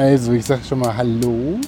[0.00, 1.58] Also, ich sag schon mal Hallo.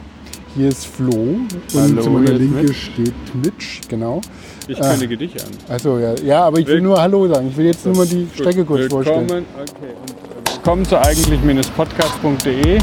[0.57, 2.73] Hier ist Flo und Hallo, zu meiner Linke Mitch.
[2.93, 4.23] steht Mitch, genau.
[4.67, 4.89] Ich Ah.
[4.93, 5.51] kündige dich an.
[5.69, 7.49] Also ja, ja, aber ich will Will- nur Hallo sagen.
[7.51, 8.27] Ich will jetzt nur mal die.
[8.35, 9.45] Strecke kurz willkommen, vorstellen.
[9.55, 12.79] Okay, und äh, willkommen zu eigentlich-podcast.de.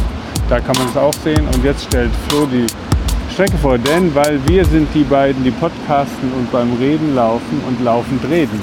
[0.49, 1.47] Da kann man es auch sehen.
[1.51, 2.67] Und jetzt stellt Flo die
[3.33, 7.83] Strecke vor, denn weil wir sind die beiden, die podcasten und beim Reden laufen und
[7.83, 8.61] laufend reden.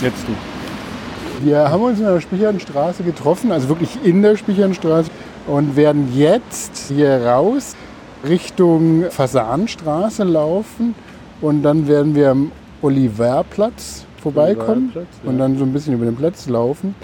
[0.00, 1.44] Jetzt du.
[1.44, 5.10] Wir haben uns in der Spichernstraße getroffen, also wirklich in der Spichernstraße
[5.46, 7.76] und werden jetzt hier raus
[8.26, 10.94] Richtung Fasanstraße laufen
[11.40, 15.30] und dann werden wir am Oliverplatz vorbeikommen Oliverplatz, ja.
[15.30, 16.94] und dann so ein bisschen über den Platz laufen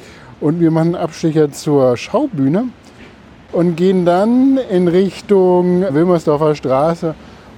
[0.40, 2.68] und wir machen einen Abstecher zur Schaubühne
[3.52, 7.14] und gehen dann in Richtung Wilmersdorfer Straße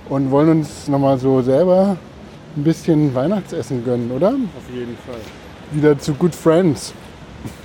[0.08, 1.96] und wollen uns nochmal so selber
[2.56, 4.28] ein bisschen Weihnachtsessen gönnen, oder?
[4.28, 5.20] Auf jeden Fall.
[5.72, 6.92] Wieder zu Good Friends.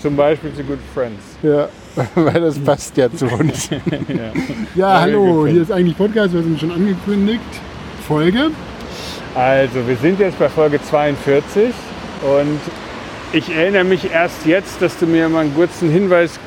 [0.01, 1.21] Zum Beispiel zu Good Friends.
[1.41, 1.67] Ja,
[2.15, 3.69] weil das passt ja zu uns.
[3.69, 3.79] ja.
[4.75, 7.41] Ja, hallo, hier ist eigentlich Podcast, wir sind schon angekündigt.
[8.07, 8.51] Folge.
[9.35, 11.73] Also, wir sind jetzt bei Folge 42
[12.21, 12.59] und
[13.31, 16.39] ich erinnere mich erst jetzt, dass du mir mal einen kurzen Hinweis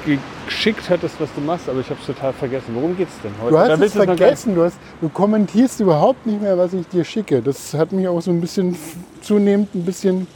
[0.46, 2.74] geschickt hattest, was du machst, aber ich habe es total vergessen.
[2.74, 3.50] Worum geht's denn heute?
[3.50, 7.04] Du hast Oder es vergessen, du, hast, du kommentierst überhaupt nicht mehr, was ich dir
[7.04, 7.42] schicke.
[7.42, 8.76] Das hat mich auch so ein bisschen
[9.20, 10.26] zunehmend ein bisschen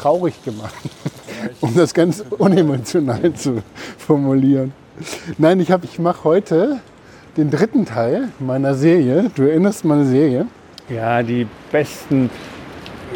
[0.00, 0.74] traurig gemacht,
[1.60, 3.62] um das ganz unemotional zu
[3.98, 4.72] formulieren.
[5.38, 6.80] Nein, ich, hab- ich mache heute
[7.36, 9.30] den dritten Teil meiner Serie.
[9.34, 10.46] Du erinnerst meine Serie.
[10.88, 12.28] Ja, die besten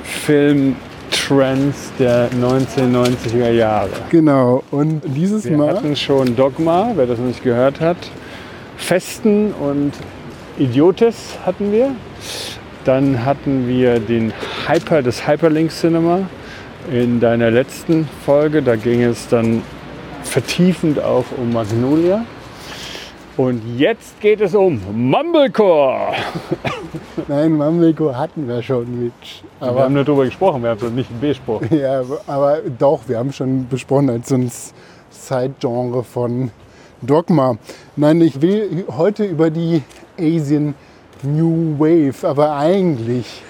[0.03, 3.91] Filmtrends der 1990er Jahre.
[4.11, 5.69] Genau, und dieses Wir Mal.
[5.77, 7.97] hatten schon Dogma, wer das noch nicht gehört hat.
[8.77, 9.93] Festen und
[10.59, 11.95] Idiotes hatten wir.
[12.85, 14.33] Dann hatten wir den
[14.69, 16.21] Hyper, das Hyperlink Cinema
[16.91, 18.63] in deiner letzten Folge.
[18.63, 19.63] Da ging es dann
[20.23, 22.25] vertiefend auch um Magnolia.
[23.37, 26.13] Und jetzt geht es um Mumblecore.
[27.29, 29.13] Nein, Mamliko hatten wir schon mit.
[29.59, 31.69] wir Aber haben nur darüber gesprochen, wir haben nicht besprochen.
[31.77, 34.53] Ja, aber doch, wir haben schon besprochen als so ein
[35.11, 36.53] Side-Genre von
[37.03, 37.59] Dogma.
[37.97, 39.83] Nein, ich will heute über die
[40.17, 40.75] Asian
[41.25, 43.43] New Wave, aber eigentlich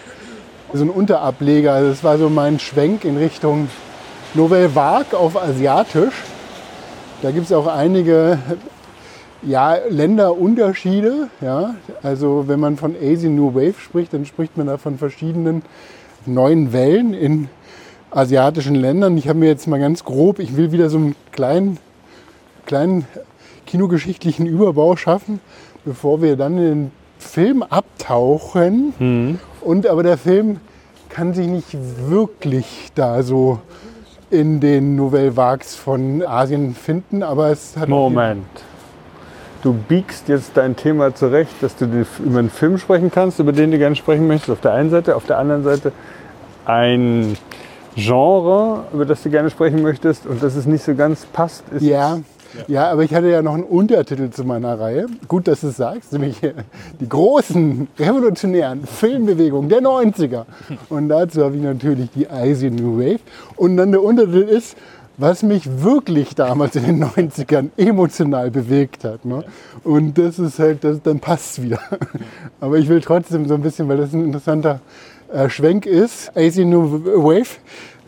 [0.74, 1.72] so ein Unterableger.
[1.72, 3.68] Also Das war so mein Schwenk in Richtung
[4.34, 6.14] Nouvelle Vague auf Asiatisch.
[7.22, 8.38] Da gibt es auch einige
[9.42, 11.28] ja, Länderunterschiede.
[11.40, 11.76] Ja?
[12.02, 15.62] Also wenn man von Asian New Wave spricht, dann spricht man da von verschiedenen
[16.26, 17.48] neuen Wellen in
[18.10, 19.16] asiatischen Ländern.
[19.16, 21.78] Ich habe mir jetzt mal ganz grob, ich will wieder so einen kleinen,
[22.66, 23.06] kleinen
[23.66, 25.40] kinogeschichtlichen Überbau schaffen,
[25.84, 28.92] bevor wir dann in den Film abtauchen.
[29.64, 30.60] Und aber der Film
[31.08, 31.76] kann sich nicht
[32.08, 33.60] wirklich da so
[34.30, 38.46] in den Nouvelle Vagues von Asien finden, aber es hat Moment.
[39.62, 41.86] Du biegst jetzt dein Thema zurecht, dass du
[42.22, 45.16] über einen Film sprechen kannst, über den du gerne sprechen möchtest, auf der einen Seite.
[45.16, 45.92] Auf der anderen Seite
[46.66, 47.38] ein
[47.96, 51.64] Genre, über das du gerne sprechen möchtest und das es nicht so ganz passt.
[51.70, 52.18] Ist Ja,
[52.68, 55.06] ja, aber ich hatte ja noch einen Untertitel zu meiner Reihe.
[55.28, 56.40] Gut, dass du es sagst, nämlich
[57.00, 60.44] die großen revolutionären Filmbewegungen der 90er.
[60.88, 63.20] Und dazu habe ich natürlich die Asian New Wave.
[63.56, 64.76] Und dann der Untertitel ist,
[65.16, 69.24] was mich wirklich damals in den 90ern emotional bewegt hat.
[69.24, 69.44] Ne?
[69.84, 71.80] Und das ist halt, das, dann passt es wieder.
[72.60, 74.80] Aber ich will trotzdem so ein bisschen, weil das ein interessanter
[75.32, 76.32] äh, Schwenk ist.
[76.36, 77.58] Asian New Wave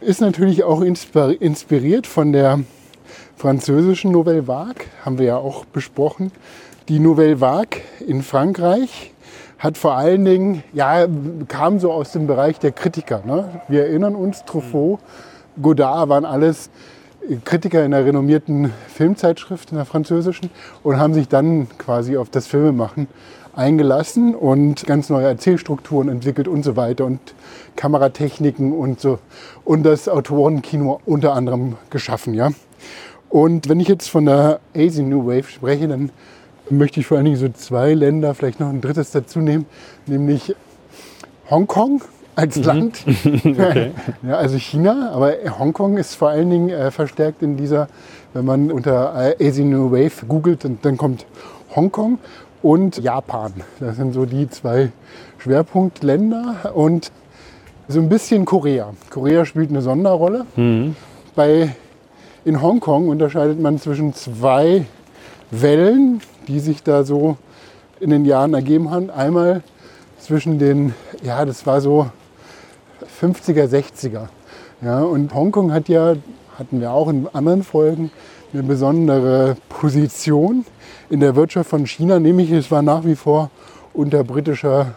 [0.00, 2.60] ist natürlich auch inspir- inspiriert von der
[3.36, 6.32] französischen Nouvelle Vague, haben wir ja auch besprochen.
[6.88, 9.12] Die Nouvelle Vague in Frankreich
[9.58, 11.06] hat vor allen Dingen, ja,
[11.46, 13.22] kam so aus dem Bereich der Kritiker.
[13.26, 13.60] Ne?
[13.68, 15.00] Wir erinnern uns, Truffaut,
[15.60, 16.70] Godard waren alles
[17.44, 20.50] Kritiker in der renommierten Filmzeitschrift, in der französischen,
[20.82, 23.08] und haben sich dann quasi auf das Filmemachen
[23.54, 27.20] eingelassen und ganz neue Erzählstrukturen entwickelt und so weiter und
[27.74, 29.18] Kameratechniken und so
[29.64, 32.50] und das Autorenkino unter anderem geschaffen, ja.
[33.36, 36.08] Und wenn ich jetzt von der Asian New Wave spreche, dann
[36.70, 39.66] möchte ich vor allen Dingen so zwei Länder, vielleicht noch ein drittes dazu nehmen,
[40.06, 40.54] nämlich
[41.50, 42.00] Hongkong
[42.34, 43.04] als Land.
[44.22, 47.88] ja, also China, aber Hongkong ist vor allen Dingen äh, verstärkt in dieser,
[48.32, 51.26] wenn man unter äh, Asian New Wave googelt, dann, dann kommt
[51.74, 52.18] Hongkong
[52.62, 53.52] und Japan.
[53.80, 54.92] Das sind so die zwei
[55.40, 57.12] Schwerpunktländer und
[57.86, 58.94] so ein bisschen Korea.
[59.10, 60.46] Korea spielt eine Sonderrolle.
[61.34, 61.76] Bei,
[62.46, 64.86] in Hongkong unterscheidet man zwischen zwei
[65.50, 67.36] Wellen, die sich da so
[67.98, 69.10] in den Jahren ergeben haben.
[69.10, 69.64] Einmal
[70.20, 70.94] zwischen den,
[71.24, 72.08] ja, das war so
[73.20, 74.28] 50er, 60er.
[74.80, 76.14] Ja, und Hongkong hat ja,
[76.56, 78.12] hatten wir auch in anderen Folgen,
[78.52, 80.64] eine besondere Position
[81.10, 83.50] in der Wirtschaft von China, nämlich es war nach wie vor
[83.92, 84.94] unter britischer,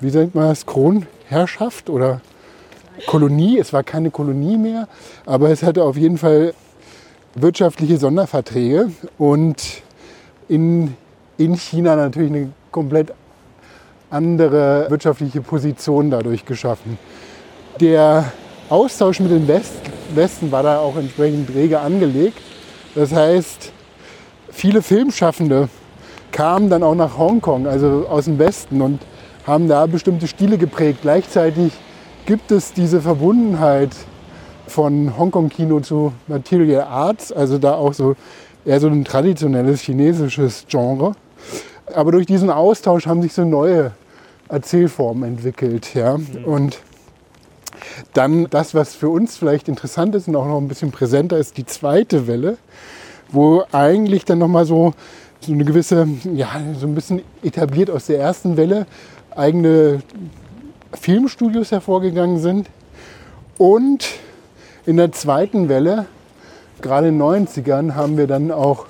[0.00, 2.20] wie nennt man das, Kronherrschaft oder
[3.06, 3.58] Kolonie.
[3.58, 4.88] Es war keine Kolonie mehr,
[5.26, 6.54] aber es hatte auf jeden Fall
[7.34, 9.82] wirtschaftliche Sonderverträge und
[10.48, 10.94] in,
[11.36, 13.12] in China natürlich eine komplett
[14.10, 16.98] andere wirtschaftliche Position dadurch geschaffen.
[17.80, 18.32] Der
[18.70, 19.74] Austausch mit dem West,
[20.14, 22.38] Westen war da auch entsprechend rege angelegt.
[22.94, 23.72] Das heißt,
[24.50, 25.68] viele Filmschaffende
[26.32, 29.00] kamen dann auch nach Hongkong, also aus dem Westen und
[29.46, 31.00] haben da bestimmte Stile geprägt.
[31.02, 31.72] Gleichzeitig
[32.28, 33.96] gibt es diese Verbundenheit
[34.66, 38.16] von Hongkong-Kino zu Material Arts, also da auch so
[38.66, 41.12] eher so ein traditionelles chinesisches Genre.
[41.94, 43.92] Aber durch diesen Austausch haben sich so neue
[44.50, 45.94] Erzählformen entwickelt.
[45.94, 46.18] Ja?
[46.18, 46.44] Mhm.
[46.44, 46.80] Und
[48.12, 51.56] dann das, was für uns vielleicht interessant ist und auch noch ein bisschen präsenter ist,
[51.56, 52.58] die zweite Welle,
[53.30, 54.92] wo eigentlich dann nochmal so,
[55.40, 58.86] so eine gewisse, ja, so ein bisschen etabliert aus der ersten Welle
[59.34, 60.02] eigene
[60.92, 62.68] Filmstudios hervorgegangen sind.
[63.56, 64.06] Und
[64.86, 66.06] in der zweiten Welle,
[66.80, 68.86] gerade in den 90ern, haben wir dann auch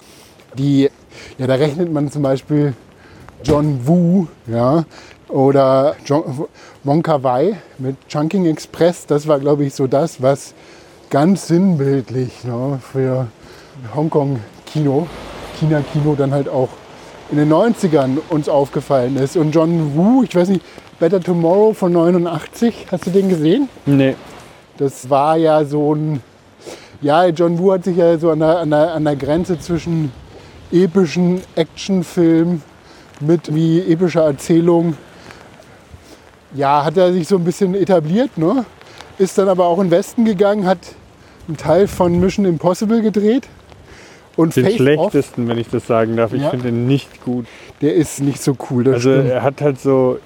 [0.56, 0.90] die,
[1.38, 2.74] ja, da rechnet man zum Beispiel
[3.42, 4.84] John Woo, ja,
[5.28, 6.46] oder John,
[6.84, 9.06] Wonka Wai mit Chunking Express.
[9.06, 10.54] Das war, glaube ich, so das, was
[11.10, 13.28] ganz sinnbildlich ne, für
[13.94, 15.06] Hongkong-Kino,
[15.58, 16.68] China-Kino dann halt auch
[17.30, 19.36] in den 90ern uns aufgefallen ist.
[19.36, 20.64] Und John Woo, ich weiß nicht,
[21.00, 23.68] Better Tomorrow von 89, hast du den gesehen?
[23.86, 24.16] Nee.
[24.78, 26.22] Das war ja so ein,
[27.00, 30.12] ja, John Woo hat sich ja so an der, an der, an der Grenze zwischen
[30.72, 32.62] epischen Actionfilm
[33.20, 34.96] mit wie epischer Erzählung,
[36.54, 38.64] ja, hat er sich so ein bisschen etabliert, ne?
[39.18, 40.78] ist dann aber auch in den Westen gegangen, hat
[41.46, 43.48] einen Teil von Mission Impossible gedreht.
[44.36, 46.32] Und den Face schlechtesten, Off, wenn ich das sagen darf.
[46.32, 47.46] Ich ja, finde den nicht gut.
[47.80, 48.86] Der ist nicht so cool.
[48.88, 49.30] also stimmt.
[49.30, 50.18] er hat halt so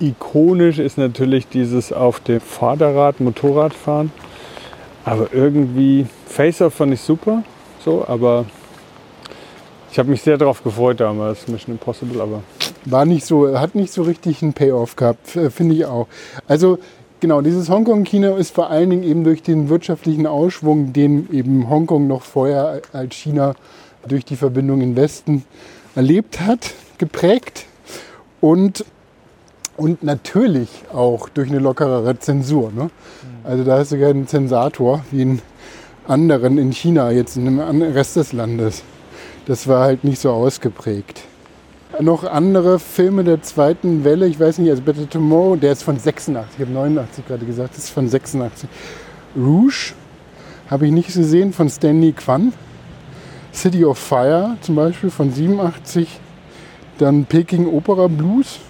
[0.00, 4.12] ikonisch ist natürlich dieses auf dem Vorderrad Motorrad fahren.
[5.04, 7.42] Aber irgendwie Face Off fand ich super,
[7.84, 8.44] so, aber
[9.90, 12.42] ich habe mich sehr darauf gefreut damals, Mission Impossible, aber.
[12.84, 16.06] War nicht so, hat nicht so richtig einen Payoff gehabt, finde ich auch.
[16.46, 16.78] Also
[17.20, 22.06] genau, dieses Hongkong-Kino ist vor allen Dingen eben durch den wirtschaftlichen Ausschwung, den eben Hongkong
[22.06, 23.54] noch vorher als China
[24.06, 25.44] durch die Verbindung in Westen
[25.94, 27.66] erlebt hat, geprägt.
[28.40, 28.84] Und,
[29.80, 32.70] und natürlich auch durch eine lockerere Zensur.
[32.72, 32.90] Ne?
[33.44, 35.42] Also da hast du keinen Zensator wie in
[36.06, 38.82] anderen in China, jetzt in dem Rest des Landes
[39.50, 41.22] das war halt nicht so ausgeprägt.
[41.98, 45.98] Noch andere Filme der zweiten Welle, ich weiß nicht, also Better Tomorrow, der ist von
[45.98, 48.68] 86, ich habe 89 gerade gesagt, das ist von 86.
[49.36, 49.94] Rouge
[50.68, 52.52] habe ich nicht gesehen, von Stanley Kwan.
[53.52, 56.20] City of Fire zum Beispiel von 87.
[56.98, 58.60] Dann Peking Opera Blues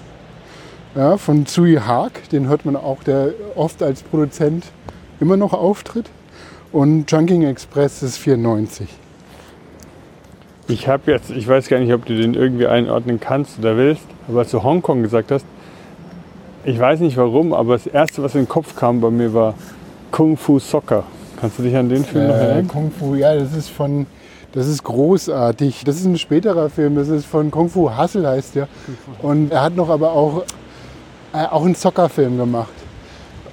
[0.95, 4.65] ja, von Tsui Haag, den hört man auch, der oft als Produzent
[5.21, 6.07] immer noch auftritt.
[6.73, 8.89] Und Chunking Express ist 94.
[10.69, 14.05] Ich habe jetzt, ich weiß gar nicht, ob du den irgendwie einordnen kannst oder willst,
[14.29, 15.45] aber als du Hongkong gesagt hast,
[16.65, 19.55] ich weiß nicht warum, aber das erste, was in den Kopf kam bei mir war
[20.13, 21.05] Kung Fu Soccer.
[21.41, 22.69] Kannst du dich an den Film äh, noch erinnern?
[22.69, 24.07] Kung Fu, ja, das ist von,
[24.53, 25.85] das ist großartig.
[25.85, 28.69] Das ist ein späterer Film, das ist von Kung Fu Hustle heißt der.
[29.23, 30.45] Und er hat noch aber auch,
[31.33, 32.73] äh, auch einen Soccer-Film gemacht.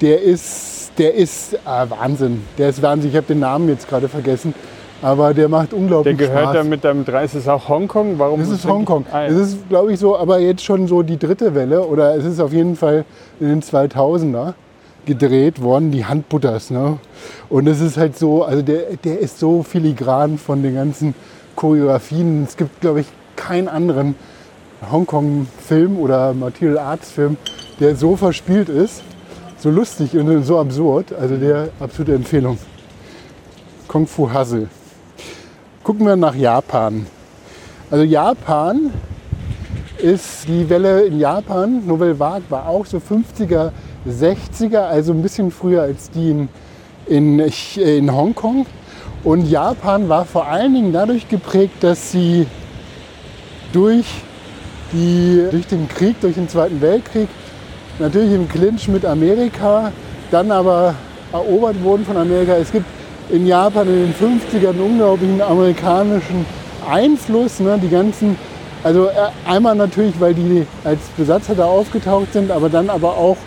[0.01, 2.43] Der ist, der ist äh, Wahnsinn.
[2.57, 3.09] Der ist Wahnsinn.
[3.09, 4.53] Ich habe den Namen jetzt gerade vergessen.
[5.01, 6.17] Aber der macht unglaublich Spaß.
[6.17, 6.63] Der gehört Spaß.
[6.63, 8.17] da mit deinem 30 ist auch Hongkong?
[8.17, 9.05] Warum das ist Hongkong.
[9.11, 9.27] Ah.
[9.27, 12.39] Das ist, glaube ich, so, aber jetzt schon so die dritte Welle oder es ist
[12.39, 13.05] auf jeden Fall
[13.39, 14.53] in den 2000er
[15.05, 16.71] gedreht worden, die Handbutters.
[16.71, 16.97] Ne?
[17.49, 21.13] Und es ist halt so, also der, der ist so filigran von den ganzen
[21.55, 22.43] Choreografien.
[22.43, 24.15] Es gibt, glaube ich, keinen anderen
[24.91, 27.37] Hongkong-Film oder Material Arts-Film,
[27.79, 29.03] der so verspielt ist,
[29.57, 31.13] so lustig und so absurd.
[31.13, 32.57] Also der absolute Empfehlung.
[33.87, 34.67] Kung Fu Hustle.
[35.83, 37.05] Gucken wir nach Japan.
[37.89, 38.91] Also Japan
[39.97, 43.71] ist die Welle in Japan, Nouvelle Vague war auch so 50er,
[44.07, 46.49] 60er, also ein bisschen früher als die in,
[47.07, 47.39] in,
[47.77, 48.65] in Hongkong.
[49.23, 52.45] Und Japan war vor allen Dingen dadurch geprägt, dass sie
[53.73, 54.05] durch,
[54.93, 57.27] die, durch den Krieg, durch den Zweiten Weltkrieg,
[57.99, 59.91] natürlich im Clinch mit Amerika,
[60.31, 60.95] dann aber
[61.31, 62.53] erobert wurden von Amerika.
[62.53, 62.85] Es gibt
[63.29, 66.45] in Japan in den 50ern einen unglaublichen amerikanischen
[66.89, 67.59] Einfluss.
[67.59, 67.79] Ne?
[67.81, 68.37] Die ganzen,
[68.83, 69.11] also äh,
[69.45, 73.37] einmal natürlich, weil die als Besatzer da aufgetaucht sind, aber dann aber auch,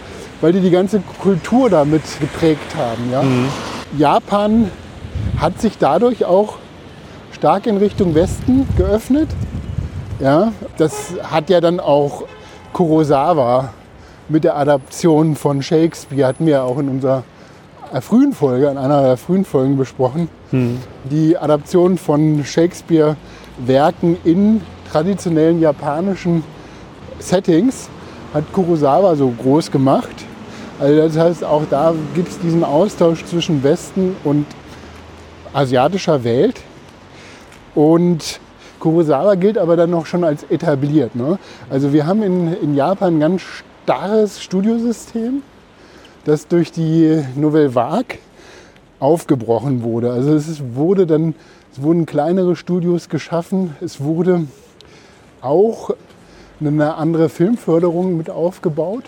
[0.40, 3.10] weil die die ganze Kultur damit geprägt haben.
[3.10, 3.22] Ja?
[3.22, 3.48] Mhm.
[3.98, 4.70] Japan
[5.38, 6.56] hat sich dadurch auch
[7.32, 9.28] stark in Richtung Westen geöffnet.
[10.20, 12.24] Ja, das hat ja dann auch
[12.74, 13.70] Kurosawa
[14.30, 17.24] mit der Adaption von Shakespeare, hatten wir ja auch in unserer
[18.00, 20.28] frühen Folge, in einer der frühen Folgen besprochen.
[21.10, 24.60] Die Adaption von Shakespeare-Werken in
[24.90, 26.44] traditionellen japanischen
[27.18, 27.88] Settings
[28.32, 30.24] hat Kurosawa so groß gemacht.
[30.78, 34.46] Also das heißt, auch da gibt es diesen Austausch zwischen Westen und
[35.52, 36.60] asiatischer Welt.
[37.74, 38.40] Und
[38.78, 41.14] Kurosawa gilt aber dann noch schon als etabliert.
[41.14, 41.38] Ne?
[41.68, 43.42] Also wir haben in, in Japan ganz
[43.90, 45.42] starres Studiosystem,
[46.24, 48.18] das durch die Nouvelle Vague
[49.00, 50.12] aufgebrochen wurde.
[50.12, 51.34] Also es wurde dann,
[51.72, 53.74] es wurden kleinere Studios geschaffen.
[53.80, 54.46] Es wurde
[55.40, 55.90] auch
[56.60, 59.06] eine andere Filmförderung mit aufgebaut.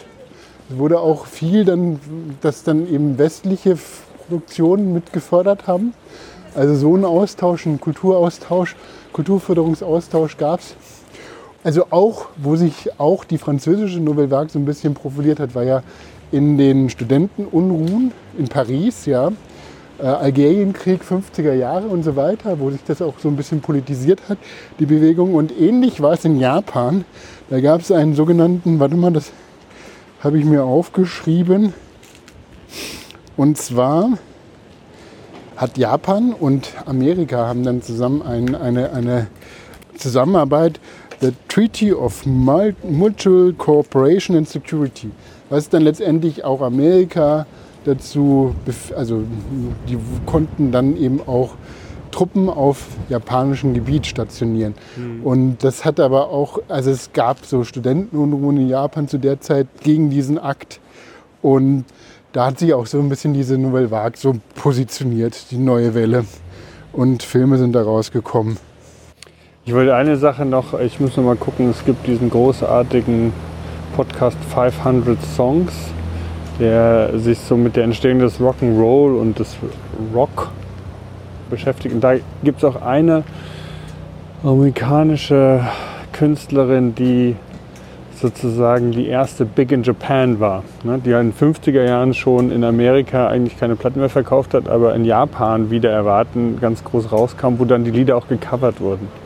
[0.69, 2.01] Es wurde auch viel dann,
[2.41, 3.79] das dann eben westliche
[4.27, 5.95] Produktionen mit gefördert haben.
[6.57, 8.75] Also so einen Austausch, einen Kulturaustausch,
[9.13, 10.75] Kulturförderungsaustausch gab es.
[11.65, 15.63] Also auch, wo sich auch die französische Nouvelle Vague so ein bisschen profiliert hat, war
[15.63, 15.83] ja
[16.33, 19.31] in den Studentenunruhen in Paris, ja,
[20.01, 24.23] äh, Algerienkrieg 50er Jahre und so weiter, wo sich das auch so ein bisschen politisiert
[24.29, 24.39] hat,
[24.81, 25.35] die Bewegung.
[25.35, 27.05] Und ähnlich war es in Japan.
[27.49, 29.31] Da gab es einen sogenannten, warte mal, das
[30.21, 31.75] habe ich mir aufgeschrieben.
[33.37, 34.19] Und zwar
[35.57, 39.29] hat Japan und Amerika haben dann zusammen ein, eine, eine
[39.97, 40.81] Zusammenarbeit,
[41.23, 45.11] the Treaty of Mutual Cooperation and Security,
[45.49, 47.47] was dann letztendlich auch Amerika
[47.85, 48.55] dazu,
[48.97, 49.23] also
[49.89, 51.55] die konnten dann eben auch
[52.11, 54.75] Truppen auf japanischem Gebiet stationieren.
[55.25, 59.67] Und das hat aber auch, also es gab so Studentenunruhen in Japan zu der Zeit
[59.83, 60.81] gegen diesen Akt.
[61.41, 61.85] Und
[62.33, 66.25] da hat sich auch so ein bisschen diese Nouvelle Vague so positioniert, die neue Welle.
[66.93, 68.59] Und Filme sind da rausgekommen.
[69.65, 73.33] Ich wollte eine Sache noch, ich muss noch mal gucken, es gibt diesen großartigen
[73.95, 75.73] Podcast 500 Songs,
[76.59, 79.57] der sich so mit der Entstehung des Rock'n'Roll und des
[80.13, 80.51] Rock
[81.49, 81.95] beschäftigt.
[81.95, 83.23] Und da gibt es auch eine
[84.43, 85.61] amerikanische
[86.13, 87.37] Künstlerin, die
[88.17, 90.65] sozusagen die erste Big in Japan war.
[90.83, 90.99] Ne?
[90.99, 94.93] Die in den 50er Jahren schon in Amerika eigentlich keine Platten mehr verkauft hat, aber
[94.97, 99.22] in Japan wieder erwarten ganz groß rauskam, wo dann die Lieder auch gecovert wurden.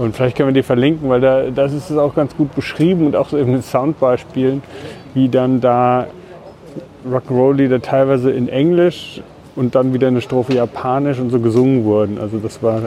[0.00, 3.04] Und vielleicht können wir die verlinken, weil da das ist es auch ganz gut beschrieben
[3.04, 4.62] und auch so eben mit Soundbeispielen,
[5.12, 6.06] wie dann da
[7.06, 9.20] Rock'n'Roll-Lieder teilweise in Englisch
[9.56, 12.18] und dann wieder eine Strophe Japanisch und so gesungen wurden.
[12.18, 12.80] Also das war,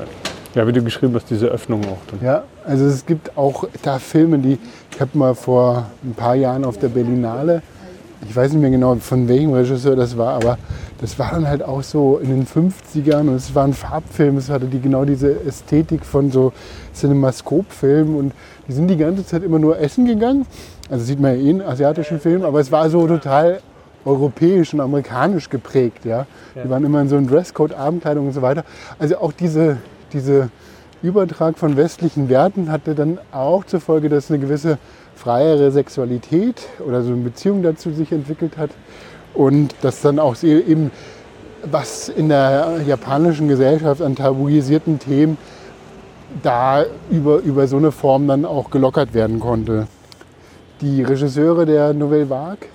[0.56, 2.20] ja, wie du geschrieben hast, diese Öffnung auch dann.
[2.26, 4.58] Ja, also es gibt auch da Filme, die
[4.92, 7.62] ich habe mal vor ein paar Jahren auf der Berlinale,
[8.28, 10.58] ich weiß nicht mehr genau von welchem Regisseur das war, aber
[11.02, 14.50] das war dann halt auch so in den 50ern und es war ein Farbfilm, es
[14.50, 16.54] hatte die genau diese Ästhetik von so
[16.94, 18.34] Cinemascope-Filmen und
[18.68, 20.46] die sind die ganze Zeit immer nur essen gegangen.
[20.90, 23.60] Also sieht man ja eh in asiatischen Filmen, aber es war so total
[24.06, 26.06] europäisch und amerikanisch geprägt.
[26.06, 26.26] Ja?
[26.56, 28.64] Die waren immer in so einem Dresscode, Abendkleidung und so weiter.
[29.00, 29.78] Also auch diese,
[30.12, 30.50] diese
[31.02, 34.78] Übertrag von westlichen Werten hatte dann auch zur Folge, dass eine gewisse
[35.16, 38.72] freiere Sexualität oder so eine Beziehung dazu sich entwickelt hat.
[39.34, 40.92] Und dass dann auch eben,
[41.70, 45.38] was in der japanischen Gesellschaft an tabuisierten Themen
[46.42, 49.88] da über, über so eine Form dann auch gelockert werden konnte.
[50.82, 52.68] Die Regisseure der Nouvelle Vague,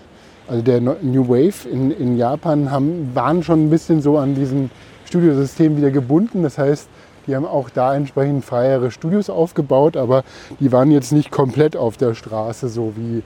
[0.49, 4.71] also der New Wave in, in Japan, haben, waren schon ein bisschen so an diesem
[5.05, 6.43] Studiosystem wieder gebunden.
[6.43, 6.89] Das heißt,
[7.29, 10.25] die haben auch da entsprechend freiere Studios aufgebaut, aber
[10.59, 13.23] die waren jetzt nicht komplett auf der Straße, so wie,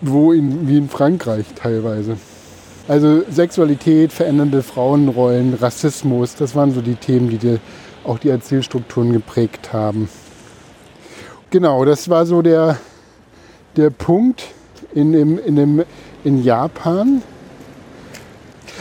[0.00, 2.16] wo in, wie in Frankreich teilweise.
[2.88, 7.60] Also Sexualität, verändernde Frauenrollen, Rassismus, das waren so die Themen, die, die
[8.02, 10.08] auch die Erzählstrukturen geprägt haben.
[11.50, 12.78] Genau, das war so der,
[13.76, 14.42] der Punkt
[14.94, 15.84] in, dem, in, dem,
[16.24, 17.22] in Japan.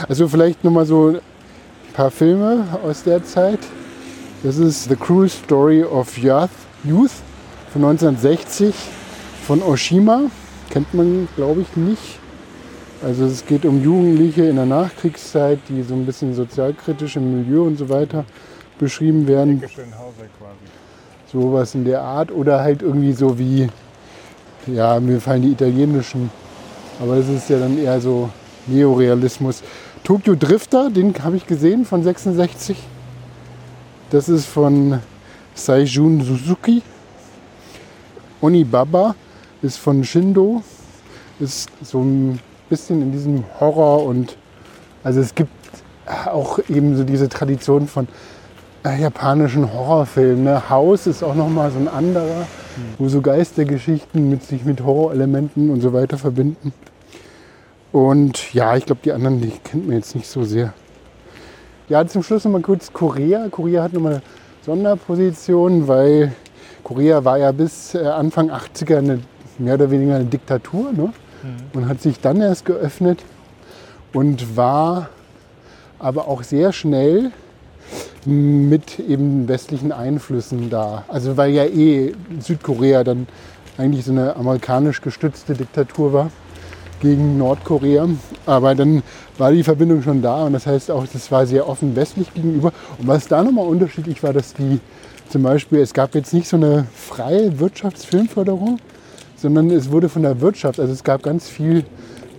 [0.08, 1.20] Also vielleicht nochmal so ein
[1.94, 3.60] paar Filme aus der Zeit.
[4.44, 6.50] Das ist The Cruel Story of Youth,
[6.84, 7.12] Youth
[7.72, 8.74] von 1960
[9.46, 10.32] von Oshima.
[10.72, 12.18] Kennt man, glaube ich, nicht.
[13.04, 17.68] Also es geht um Jugendliche in der Nachkriegszeit, die so ein bisschen sozialkritisch im Milieu
[17.68, 18.26] und so weiter
[18.80, 19.62] beschrieben werden.
[21.32, 22.32] Sowas in der Art.
[22.32, 23.70] Oder halt irgendwie so wie,
[24.66, 26.32] ja, mir fallen die italienischen,
[27.00, 28.32] aber das ist ja dann eher so
[28.66, 29.62] Neorealismus.
[30.04, 32.76] Tokyo Drifter, den habe ich gesehen von 66.
[34.12, 35.00] Das ist von
[35.56, 36.82] Saijun Suzuki.
[38.42, 39.16] Onibaba
[39.62, 40.64] ist von Shindo.
[41.40, 42.38] Ist so ein
[42.70, 44.36] bisschen in diesem Horror und
[45.06, 45.54] also es gibt
[46.26, 48.10] auch eben so diese Tradition von
[48.84, 50.44] äh, japanischen Horrorfilmen.
[50.44, 50.70] Ne?
[50.70, 52.48] Haus ist auch nochmal so ein anderer,
[52.98, 56.74] wo so Geistergeschichten mit sich mit Horrorelementen und so weiter verbinden.
[57.94, 60.74] Und ja, ich glaube, die anderen, die kennt man jetzt nicht so sehr.
[61.92, 63.50] Ja, zum Schluss nochmal kurz Korea.
[63.52, 64.22] Korea hat nochmal eine
[64.66, 66.32] Sonderposition, weil
[66.86, 69.20] Korea war ja bis äh, Anfang 80er eine,
[69.58, 71.12] mehr oder weniger eine Diktatur ne?
[71.74, 73.26] und hat sich dann erst geöffnet
[74.14, 75.10] und war
[76.00, 77.32] aber auch sehr schnell
[78.26, 81.04] mit eben westlichen Einflüssen da.
[81.10, 83.28] Also weil ja eh Südkorea dann
[83.78, 86.32] eigentlich so eine amerikanisch gestützte Diktatur war
[87.02, 88.08] gegen Nordkorea.
[88.46, 89.04] Aber dann
[89.38, 92.72] war die Verbindung schon da und das heißt auch, das war sehr offen westlich gegenüber.
[92.98, 94.80] Und was da nochmal unterschiedlich war, dass die
[95.30, 98.80] zum Beispiel, es gab jetzt nicht so eine freie Wirtschaftsfilmförderung,
[99.38, 101.86] sondern es wurde von der Wirtschaft, also es gab ganz viel,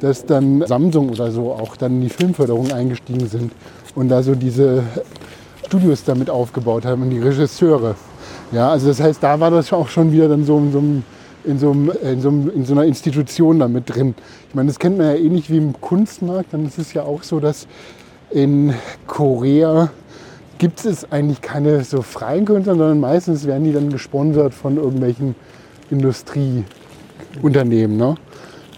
[0.00, 3.52] dass dann Samsung oder so auch dann in die Filmförderung eingestiegen sind
[3.94, 4.82] und da so diese
[5.66, 7.94] Studios damit aufgebaut haben und die Regisseure.
[8.52, 11.04] Ja, also das heißt, da war das auch schon wieder dann so in so, einem,
[11.44, 14.14] in so, einem, in so, einem, in so einer Institution damit drin.
[14.48, 16.52] Ich meine, das kennt man ja ähnlich wie im Kunstmarkt.
[16.52, 17.66] Dann ist es ja auch so, dass
[18.30, 18.74] in
[19.06, 19.90] Korea
[20.58, 25.34] gibt es eigentlich keine so freien Künstler, sondern meistens werden die dann gesponsert von irgendwelchen
[25.90, 27.96] Industrieunternehmen.
[27.96, 28.14] Ne?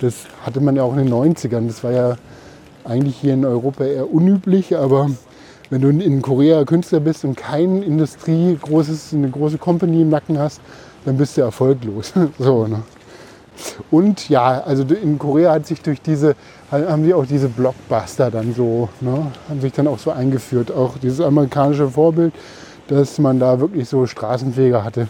[0.00, 1.66] Das hatte man ja auch in den 90ern.
[1.66, 2.16] Das war ja
[2.84, 5.10] eigentlich hier in Europa eher unüblich, aber
[5.70, 10.38] wenn du in Korea Künstler bist und kein Industrie, großes, eine große Company im Nacken
[10.38, 10.60] hast,
[11.04, 12.12] dann bist du erfolglos.
[12.38, 12.82] so, ne?
[13.90, 16.34] Und ja, also in Korea hat sich durch diese,
[16.70, 20.72] haben sie auch diese Blockbuster dann so, ne, haben sich dann auch so eingeführt.
[20.72, 22.32] Auch dieses amerikanische Vorbild,
[22.88, 25.08] dass man da wirklich so Straßenfeger hatte,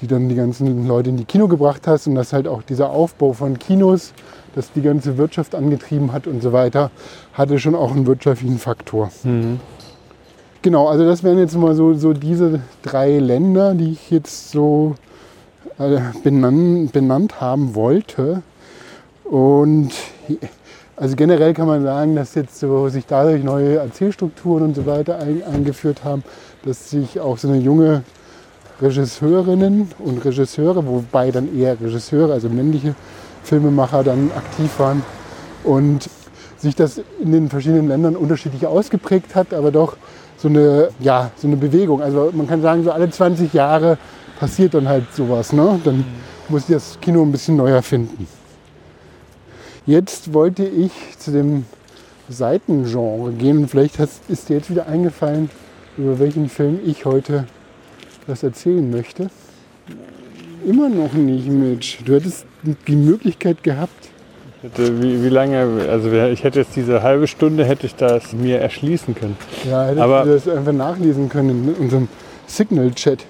[0.00, 2.90] die dann die ganzen Leute in die Kino gebracht hast und dass halt auch dieser
[2.90, 4.12] Aufbau von Kinos,
[4.54, 6.90] das die ganze Wirtschaft angetrieben hat und so weiter,
[7.32, 9.10] hatte schon auch einen wirtschaftlichen Faktor.
[9.22, 9.60] Mhm.
[10.62, 14.96] Genau, also das wären jetzt mal so, so diese drei Länder, die ich jetzt so
[16.22, 18.42] benannt, benannt haben wollte.
[19.24, 19.90] Und
[20.96, 25.18] also generell kann man sagen, dass jetzt so sich dadurch neue Erzählstrukturen und so weiter
[25.18, 26.24] ein, eingeführt haben,
[26.64, 28.02] dass sich auch so eine junge
[28.80, 32.94] Regisseurinnen und Regisseure, wobei dann eher Regisseure, also männliche
[33.42, 35.02] Filmemacher dann aktiv waren
[35.64, 36.08] und
[36.56, 39.96] sich das in den verschiedenen Ländern unterschiedlich ausgeprägt hat, aber doch
[40.38, 42.02] so eine, ja, so eine Bewegung.
[42.02, 43.98] Also man kann sagen, so alle 20 Jahre
[44.38, 45.52] passiert dann halt sowas.
[45.52, 45.80] Ne?
[45.84, 46.04] Dann
[46.48, 48.26] muss ich das Kino ein bisschen neu erfinden.
[49.86, 51.64] Jetzt wollte ich zu dem
[52.28, 53.68] Seitengenre gehen.
[53.68, 55.48] Vielleicht ist dir jetzt wieder eingefallen,
[55.96, 57.46] über welchen Film ich heute
[58.26, 59.30] was erzählen möchte.
[60.64, 61.98] Immer noch nicht, Mitch.
[62.04, 62.46] Du hättest
[62.88, 64.08] die Möglichkeit gehabt,
[64.62, 68.58] Hätte, wie, wie, lange, also ich hätte jetzt diese halbe Stunde, hätte ich das mir
[68.58, 69.36] erschließen können.
[69.68, 72.08] Ja, hättest Aber, du das einfach nachlesen können in unserem
[72.46, 73.24] Signal-Chat.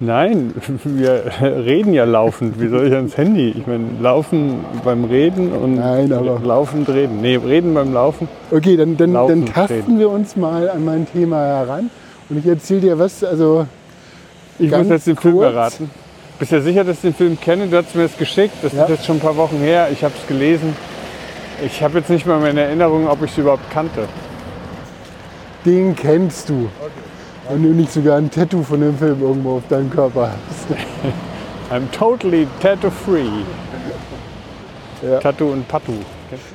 [0.00, 0.54] Nein,
[0.84, 2.60] wir reden ja laufend.
[2.60, 3.54] Wie soll ich ans Handy?
[3.56, 7.20] Ich meine, laufen beim Reden und Nein, aber laufend reden.
[7.20, 8.28] Nee, reden beim Laufen.
[8.50, 9.98] Okay, dann, dann, dann tasten reden.
[9.98, 11.90] wir uns mal an mein Thema heran.
[12.28, 13.66] Und ich erzähle dir was, also.
[14.58, 15.32] Ich muss jetzt den kurz.
[15.32, 15.90] Film erraten.
[16.38, 17.68] Bist du sicher, dass ich den Film kenne?
[17.68, 18.54] Du hast mir das geschickt.
[18.62, 18.84] Das ja.
[18.84, 19.88] ist jetzt schon ein paar Wochen her.
[19.92, 20.76] Ich habe es gelesen.
[21.64, 24.08] Ich habe jetzt nicht mal mehr in Erinnerung, ob ich es überhaupt kannte.
[25.64, 26.68] Den kennst du.
[26.80, 27.03] Okay.
[27.48, 30.78] Wenn du nicht sogar ein Tattoo von dem Film irgendwo auf deinem Körper hast.
[31.70, 33.44] I'm totally tattoo-free.
[35.02, 35.18] Ja.
[35.20, 35.92] Tattoo und Patu.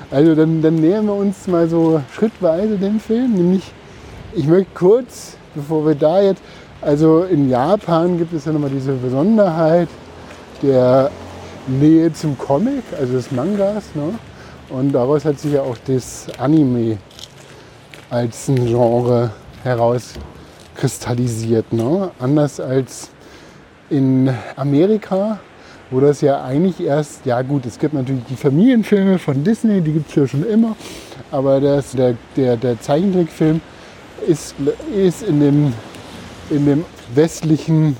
[0.09, 3.33] Also dann, dann nähern wir uns mal so schrittweise dem Film.
[3.33, 3.71] Nämlich,
[4.33, 6.41] ich möchte kurz, bevor wir da jetzt,
[6.81, 9.89] also in Japan gibt es ja nochmal diese Besonderheit
[10.61, 11.11] der
[11.67, 13.83] Nähe zum Comic, also des Mangas.
[13.93, 14.15] Ne?
[14.69, 16.97] Und daraus hat sich ja auch das Anime
[18.09, 19.31] als ein Genre
[20.79, 21.73] herauskristallisiert.
[21.73, 22.11] Ne?
[22.19, 23.09] Anders als
[23.89, 25.39] in Amerika,
[25.91, 29.93] wo das ja eigentlich erst, ja gut, es gibt natürlich die Familienfilme von Disney, die
[29.93, 30.75] gibt es ja schon immer,
[31.31, 33.61] aber das, der, der, der Zeichentrickfilm
[34.27, 34.55] ist,
[34.95, 35.73] ist in dem
[36.51, 37.95] in dem westlichen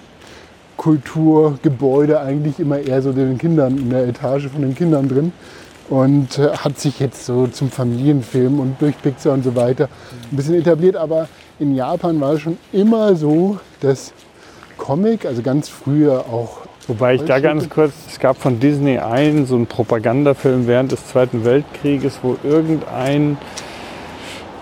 [0.76, 5.34] Kulturgebäude eigentlich immer eher so den Kindern, in der Etage von den Kindern drin.
[5.88, 9.88] Und äh, hat sich jetzt so zum Familienfilm und durch Pixar und so weiter
[10.32, 10.96] ein bisschen etabliert.
[10.96, 11.28] Aber
[11.60, 14.14] in Japan war es schon immer so, dass
[14.78, 16.60] Comic, also ganz früher auch.
[16.88, 21.06] Wobei ich da ganz kurz, es gab von Disney einen, so einen Propagandafilm während des
[21.08, 23.38] Zweiten Weltkrieges, wo irgendein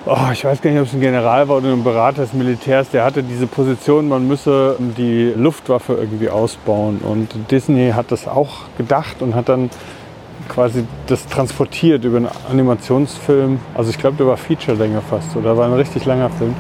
[0.08, 2.90] oh, ich weiß gar nicht, ob es ein General war oder ein Berater des Militärs,
[2.90, 7.00] der hatte diese Position, man müsse die Luftwaffe irgendwie ausbauen.
[7.00, 9.70] Und Disney hat das auch gedacht und hat dann
[10.48, 13.60] quasi das transportiert über einen Animationsfilm.
[13.76, 16.56] Also ich glaube, der war Feature-Länge fast oder war ein richtig langer Film.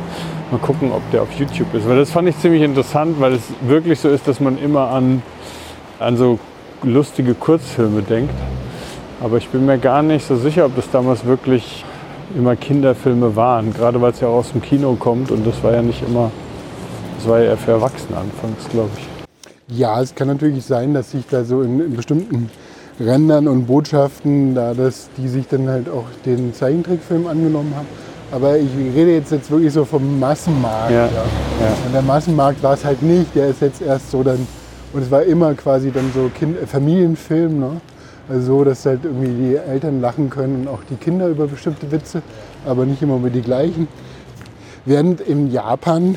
[0.51, 1.87] Mal gucken, ob der auf YouTube ist.
[1.87, 5.21] Weil das fand ich ziemlich interessant, weil es wirklich so ist, dass man immer an,
[5.99, 6.39] an so
[6.83, 8.33] lustige Kurzfilme denkt.
[9.19, 11.83] Aber ich bin mir gar nicht so sicher, ob das damals wirklich
[12.35, 13.73] immer Kinderfilme waren.
[13.73, 16.31] Gerade weil es ja auch aus dem Kino kommt und das war ja nicht immer,
[17.17, 19.07] das war ja eher für Erwachsene anfangs, glaube ich.
[19.77, 22.49] Ja, es kann natürlich sein, dass sich da so in, in bestimmten
[22.99, 27.87] Rändern und Botschaften, da dass die sich dann halt auch den Zeichentrickfilm angenommen haben.
[28.31, 30.91] Aber ich rede jetzt, jetzt wirklich so vom Massenmarkt.
[30.91, 31.05] Ja, Ja.
[31.05, 31.73] ja.
[31.85, 34.45] Und der Massenmarkt war es halt nicht, der ist jetzt erst so dann,
[34.93, 37.81] und es war immer quasi dann so kind, äh, Familienfilm, ne?
[38.29, 41.89] Also so, dass halt irgendwie die Eltern lachen können und auch die Kinder über bestimmte
[41.91, 42.21] Witze,
[42.65, 43.87] aber nicht immer über die gleichen.
[44.83, 46.15] Während in Japan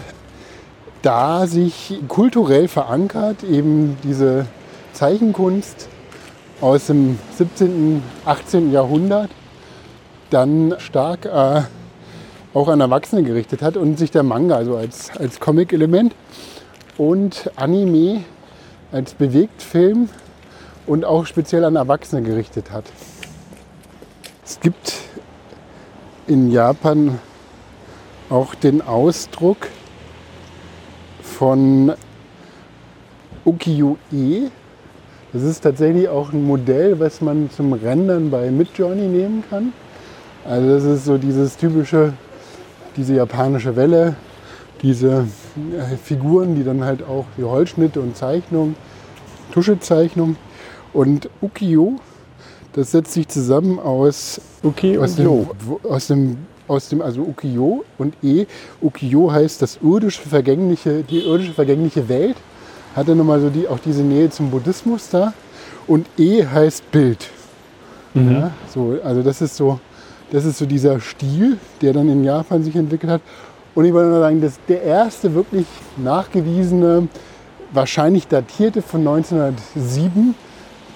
[1.03, 4.47] da sich kulturell verankert eben diese
[4.93, 5.88] Zeichenkunst
[6.61, 8.73] aus dem 17., 18.
[8.73, 9.31] Jahrhundert
[10.31, 11.62] dann stark äh,
[12.53, 16.14] auch an Erwachsene gerichtet hat und sich der Manga also als, als Comic-Element
[16.99, 18.25] und Anime
[18.92, 20.09] als Bewegtfilm
[20.87, 22.85] und auch speziell an Erwachsene gerichtet hat.
[24.44, 24.94] Es gibt
[26.27, 27.18] in Japan
[28.29, 29.68] auch den Ausdruck
[31.23, 31.92] von
[33.44, 34.51] Ukiyo-e.
[35.33, 39.73] Das ist tatsächlich auch ein Modell, was man zum Rendern bei Midjourney nehmen kann.
[40.45, 42.14] Also das ist so dieses typische,
[42.97, 44.16] diese japanische Welle,
[44.83, 45.27] diese
[45.77, 48.75] äh, Figuren, die dann halt auch die Holzschnitte und Zeichnung,
[49.53, 50.37] Tuschezeichnung.
[50.93, 51.97] Und Ukiyo,
[52.73, 55.47] das setzt sich zusammen aus Uki aus und dem,
[55.88, 58.47] aus dem, aus dem, also Ukiyo und E.
[58.83, 62.37] Ukiyo heißt das irdische vergängliche, die irdische vergängliche Welt.
[62.94, 65.33] Hat er nochmal so die, auch diese Nähe zum Buddhismus da.
[65.87, 67.29] Und E heißt Bild.
[68.14, 68.33] Mhm.
[68.33, 69.81] Ja, so, also das ist so,
[70.31, 73.22] das ist so dieser Stil, der dann in Japan sich entwickelt hat.
[73.74, 77.09] Und ich wollte nur sagen, dass der erste wirklich nachgewiesene,
[77.72, 80.35] wahrscheinlich datierte von 1907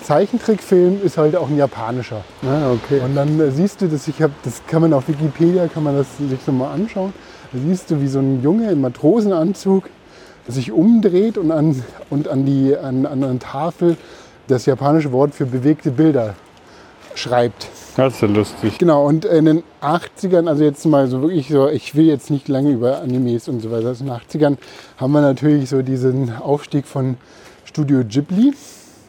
[0.02, 2.22] Zeichentrickfilm ist halt auch ein japanischer.
[2.42, 3.00] Ah, okay.
[3.00, 5.96] Und dann äh, siehst du, dass ich habe, das kann man auf Wikipedia, kann man
[5.96, 7.14] das sich so mal anschauen.
[7.52, 9.88] Da siehst du, wie so ein Junge im Matrosenanzug
[10.48, 13.96] sich umdreht und an, und an die an, an einer Tafel
[14.48, 16.35] das japanische Wort für bewegte Bilder
[17.14, 17.68] schreibt.
[17.96, 18.78] Das ist ja lustig.
[18.78, 22.48] Genau, und in den 80ern, also jetzt mal so wirklich so, ich will jetzt nicht
[22.48, 24.57] lange über Animes und so weiter, also in den 80ern
[24.96, 27.16] haben wir natürlich so diesen Aufstieg von
[27.64, 28.52] Studio Ghibli,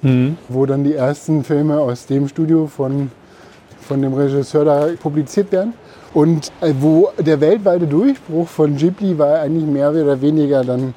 [0.06, 0.38] Mhm.
[0.50, 3.10] wo dann die ersten Filme aus dem Studio von,
[3.82, 5.74] von dem Regisseur da publiziert werden.
[6.14, 10.94] Und äh, wo der weltweite Durchbruch von Ghibli war eigentlich mehr oder weniger dann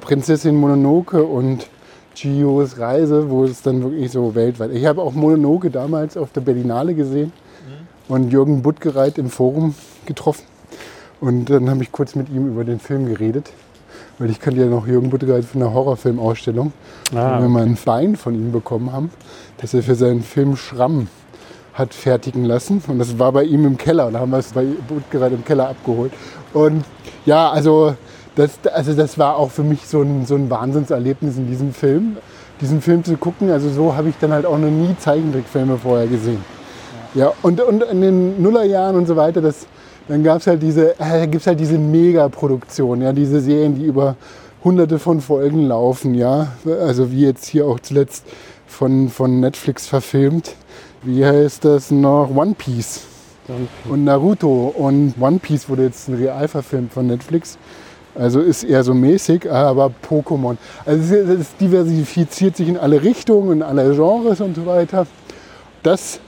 [0.00, 1.68] Prinzessin Mononoke und
[2.14, 4.72] Chihiros Reise, wo es dann wirklich so weltweit.
[4.72, 7.32] Ich habe auch Mononoke damals auf der Berlinale gesehen
[8.08, 9.74] und Jürgen Buttgereit im Forum
[10.06, 10.44] getroffen.
[11.20, 13.52] Und dann habe ich kurz mit ihm über den Film geredet,
[14.18, 16.72] weil ich kannte ja noch Jürgen Buttgereit von einer Horrorfilmausstellung
[17.14, 19.10] Ah, wenn wir mal ein Bein von ihm bekommen haben,
[19.58, 21.08] das er für seinen Film Schramm
[21.74, 22.82] hat fertigen lassen.
[22.88, 24.10] Und das war bei ihm im Keller.
[24.10, 24.66] Da haben wir es bei
[25.10, 26.12] gerade im Keller abgeholt.
[26.52, 26.84] Und
[27.26, 27.94] ja, also
[28.40, 32.16] das, also das war auch für mich so ein, so ein Wahnsinnserlebnis in diesem Film.
[32.60, 36.06] Diesen Film zu gucken, also so habe ich dann halt auch noch nie Zeichentrickfilme vorher
[36.06, 36.44] gesehen.
[37.14, 39.66] Ja, und, und in den Nullerjahren und so weiter, das,
[40.08, 44.16] dann gab es halt diese, äh, gibt's halt diese Megaproduktion, ja, diese Serien, die über
[44.62, 46.48] hunderte von Folgen laufen, ja.
[46.66, 48.26] Also wie jetzt hier auch zuletzt
[48.66, 50.54] von, von Netflix verfilmt.
[51.02, 52.30] Wie heißt das noch?
[52.34, 53.02] One Piece
[53.88, 54.74] und Naruto.
[54.76, 57.58] Und One Piece wurde jetzt ein real verfilmt von Netflix.
[58.14, 60.56] Also ist eher so mäßig, aber Pokémon.
[60.84, 65.06] Also es, es diversifiziert sich in alle Richtungen, in alle Genres und so weiter.
[65.82, 66.20] Das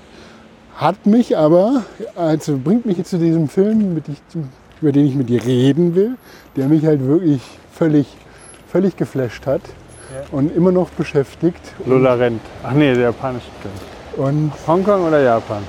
[0.76, 1.82] hat mich aber,
[2.16, 4.18] also bringt mich jetzt zu diesem Film, mit ich,
[4.80, 6.16] über den ich mit dir reden will,
[6.56, 7.42] der mich halt wirklich
[7.72, 8.06] völlig,
[8.70, 9.62] völlig geflasht hat
[10.30, 11.60] und immer noch beschäftigt.
[11.86, 12.40] Lola Rent.
[12.62, 14.26] Ach nee, der japanische Film.
[14.26, 15.62] Und Hongkong oder Japan?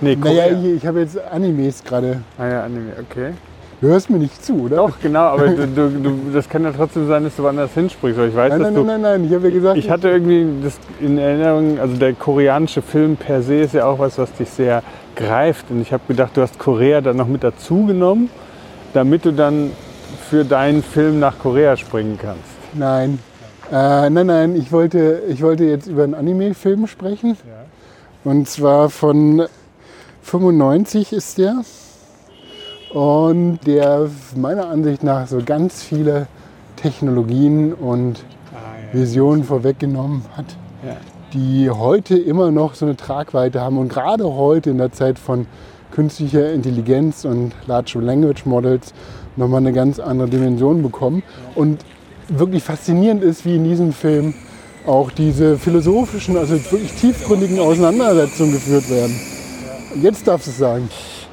[0.00, 0.58] Nee, naja, Korea.
[0.58, 2.22] ich, ich habe jetzt Animes gerade.
[2.38, 3.32] Ah ja, Anime, okay.
[3.80, 4.76] Du hörst mir nicht zu, oder?
[4.76, 8.18] Doch, genau, aber du, du, du, das kann ja trotzdem sein, dass du woanders hinsprichst.
[8.18, 8.82] weil Ich weiß, Nein, dass nein, du.
[8.84, 9.24] nein, nein, nein.
[9.28, 13.40] Ich habe ja gesagt, Ich hatte irgendwie das in Erinnerung, also der koreanische Film per
[13.42, 14.82] se ist ja auch was, was dich sehr
[15.14, 15.70] greift.
[15.70, 18.30] Und ich habe gedacht, du hast Korea dann noch mit dazu genommen,
[18.94, 19.70] damit du dann
[20.28, 22.42] für deinen Film nach Korea springen kannst.
[22.74, 23.20] nein.
[23.70, 27.36] Äh, nein, nein, ich wollte, ich wollte jetzt über einen Anime-Film sprechen.
[28.24, 29.46] Und zwar von
[30.22, 31.56] 95 ist der.
[32.92, 36.26] Und der meiner Ansicht nach so ganz viele
[36.76, 38.24] Technologien und
[38.92, 40.46] Visionen vorweggenommen hat.
[41.34, 45.46] Die heute immer noch so eine Tragweite haben und gerade heute in der Zeit von
[45.90, 48.94] künstlicher Intelligenz und Large Language Models
[49.36, 51.22] nochmal eine ganz andere Dimension bekommen.
[51.54, 51.84] Und
[52.28, 54.34] wirklich faszinierend ist, wie in diesem Film
[54.86, 59.14] auch diese philosophischen, also wirklich tiefgründigen Auseinandersetzungen geführt werden.
[60.00, 60.88] Jetzt darfst du es sagen.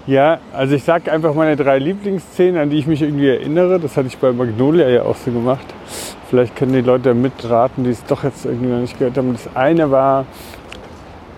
[0.07, 3.79] Ja, also ich sage einfach meine drei Lieblingsszenen, an die ich mich irgendwie erinnere.
[3.79, 5.65] Das hatte ich bei Magnolia ja auch so gemacht.
[6.29, 9.33] Vielleicht können die Leute mitraten, die es doch jetzt irgendwie noch nicht gehört haben.
[9.33, 10.25] Das eine war,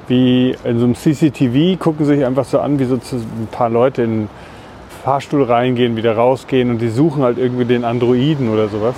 [0.10, 4.04] wie in so einem CCTV gucken sich einfach so an, wie so ein paar Leute
[4.04, 4.30] in den
[5.02, 8.96] Fahrstuhl reingehen, wieder rausgehen und die suchen halt irgendwie den Androiden oder sowas.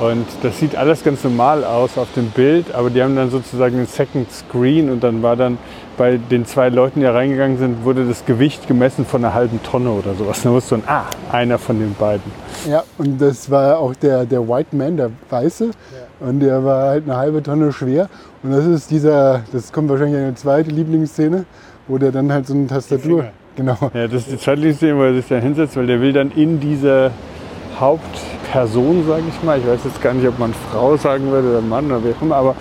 [0.00, 3.76] Und das sieht alles ganz normal aus auf dem Bild, aber die haben dann sozusagen
[3.76, 5.58] einen Second Screen und dann war dann
[5.96, 9.62] bei den zwei Leuten, die da reingegangen sind, wurde das Gewicht gemessen von einer halben
[9.62, 10.42] Tonne oder sowas.
[10.42, 12.30] Da wusste man, ah, einer von den beiden.
[12.68, 15.66] Ja, und das war auch der, der White Man, der Weiße.
[15.66, 16.26] Ja.
[16.28, 18.08] Und der war halt eine halbe Tonne schwer.
[18.42, 21.44] Und das ist dieser, das kommt wahrscheinlich eine zweite Lieblingsszene,
[21.88, 23.26] wo der dann halt so eine Tastatur.
[23.56, 23.76] Genau.
[23.94, 26.30] Ja, das ist die zweite Lieblingsszene, wo er sich dann hinsetzt, weil der will dann
[26.32, 27.10] in diese
[27.78, 31.60] Hauptperson, sage ich mal, ich weiß jetzt gar nicht, ob man Frau sagen würde oder
[31.60, 32.56] Mann oder wie auch immer, aber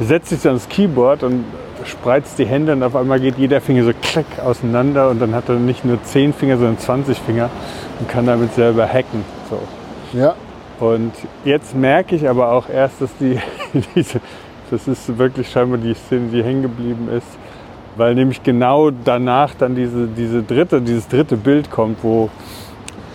[0.00, 1.44] setzt sich dann ans Keyboard und
[1.86, 5.48] spreizt die Hände und auf einmal geht jeder Finger so klack auseinander und dann hat
[5.48, 7.50] er nicht nur 10 Finger, sondern 20 Finger
[7.98, 9.24] und kann damit selber hacken.
[9.50, 10.18] So.
[10.18, 10.34] Ja.
[10.78, 11.12] Und
[11.44, 13.38] jetzt merke ich aber auch erst, dass die,
[13.94, 14.20] diese,
[14.70, 17.26] das ist wirklich scheinbar die Szene, die hängen geblieben ist,
[17.96, 22.28] weil nämlich genau danach dann diese, diese dritte, dieses dritte Bild kommt, wo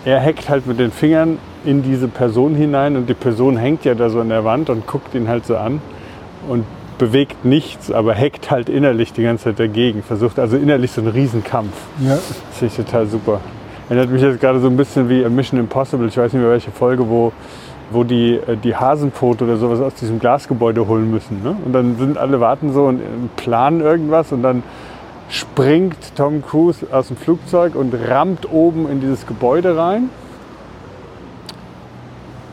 [0.04, 3.94] er hackt halt mit den Fingern in diese Person hinein und die Person hängt ja
[3.94, 5.80] da so an der Wand und guckt ihn halt so an
[6.48, 6.64] und
[7.02, 10.04] bewegt nichts, aber hackt halt innerlich die ganze Zeit dagegen.
[10.04, 11.72] Versucht also innerlich so einen Riesenkampf.
[11.98, 12.14] Ja.
[12.14, 13.40] Das finde ich total super.
[13.88, 16.06] Erinnert mich jetzt gerade so ein bisschen wie Mission Impossible.
[16.06, 17.32] Ich weiß nicht mehr welche Folge, wo,
[17.90, 21.42] wo die, äh, die Hasenpfote oder sowas aus diesem Glasgebäude holen müssen.
[21.42, 21.56] Ne?
[21.64, 23.00] Und dann sind alle warten so und
[23.34, 24.62] planen irgendwas und dann
[25.28, 30.08] springt Tom Cruise aus dem Flugzeug und rammt oben in dieses Gebäude rein.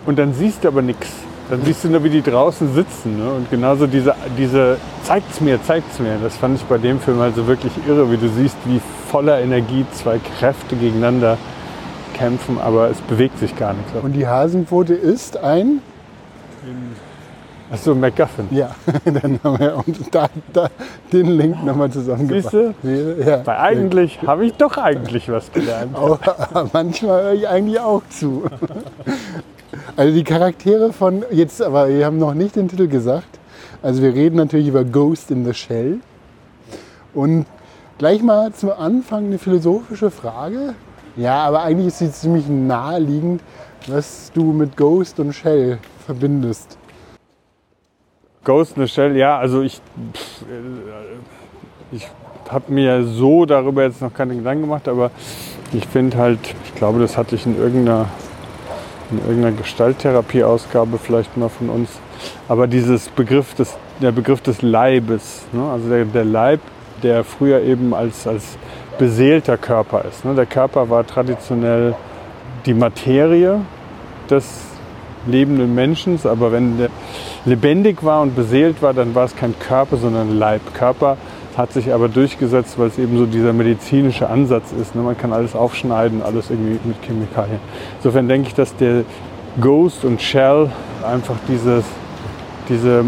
[0.07, 1.28] Und dann siehst du aber nichts.
[1.49, 3.17] Dann siehst du nur, wie die draußen sitzen.
[3.17, 3.31] Ne?
[3.31, 6.17] Und genauso diese, diese zeigt's mir, zeigt's mir.
[6.21, 9.85] Das fand ich bei dem Film also wirklich irre, wie du siehst, wie voller Energie
[9.93, 11.37] zwei Kräfte gegeneinander
[12.13, 13.91] kämpfen, aber es bewegt sich gar nichts.
[14.01, 15.81] Und die Hasenpfote ist ein
[17.71, 18.47] Achso, MacGuffin.
[18.49, 18.71] Ja,
[19.05, 20.69] dann haben wir und da, da
[21.13, 22.51] den Link nochmal zusammengebracht.
[22.51, 23.23] Siehst du?
[23.23, 23.45] Ja.
[23.45, 25.95] Weil eigentlich habe ich doch eigentlich was gelernt.
[25.95, 26.19] Aber
[26.73, 28.45] manchmal höre ich eigentlich auch zu.
[29.99, 33.37] Also die Charaktere von, jetzt aber, wir haben noch nicht den Titel gesagt.
[33.81, 35.99] Also wir reden natürlich über Ghost in the Shell.
[37.13, 37.45] Und
[37.97, 40.73] gleich mal zum Anfang eine philosophische Frage.
[41.17, 43.41] Ja, aber eigentlich ist sie ziemlich naheliegend,
[43.87, 46.77] was du mit Ghost und Shell verbindest.
[48.45, 49.81] Ghost in the Shell, ja, also ich,
[50.43, 52.07] äh, ich
[52.47, 55.11] habe mir so darüber jetzt noch keine Gedanken gemacht, aber
[55.73, 58.07] ich finde halt, ich glaube, das hatte ich in irgendeiner,
[59.11, 61.89] in irgendeiner Gestalttherapie-Ausgabe vielleicht mal von uns,
[62.47, 65.63] aber dieses Begriff des, der Begriff des Leibes, ne?
[65.63, 66.59] also der, der Leib,
[67.03, 68.57] der früher eben als, als
[68.97, 70.25] beseelter Körper ist.
[70.25, 70.35] Ne?
[70.35, 71.95] Der Körper war traditionell
[72.65, 73.61] die Materie
[74.29, 74.45] des
[75.25, 76.89] lebenden Menschen, aber wenn der
[77.45, 80.61] lebendig war und beseelt war, dann war es kein Körper, sondern Leib.
[80.73, 81.17] Körper
[81.59, 84.95] hat sich aber durchgesetzt, weil es eben so dieser medizinische Ansatz ist.
[84.95, 85.01] Ne?
[85.01, 87.59] Man kann alles aufschneiden, alles irgendwie mit Chemikalien.
[87.97, 89.03] Insofern denke ich, dass der
[89.59, 90.71] Ghost und Shell
[91.05, 91.83] einfach dieses,
[92.69, 93.03] diese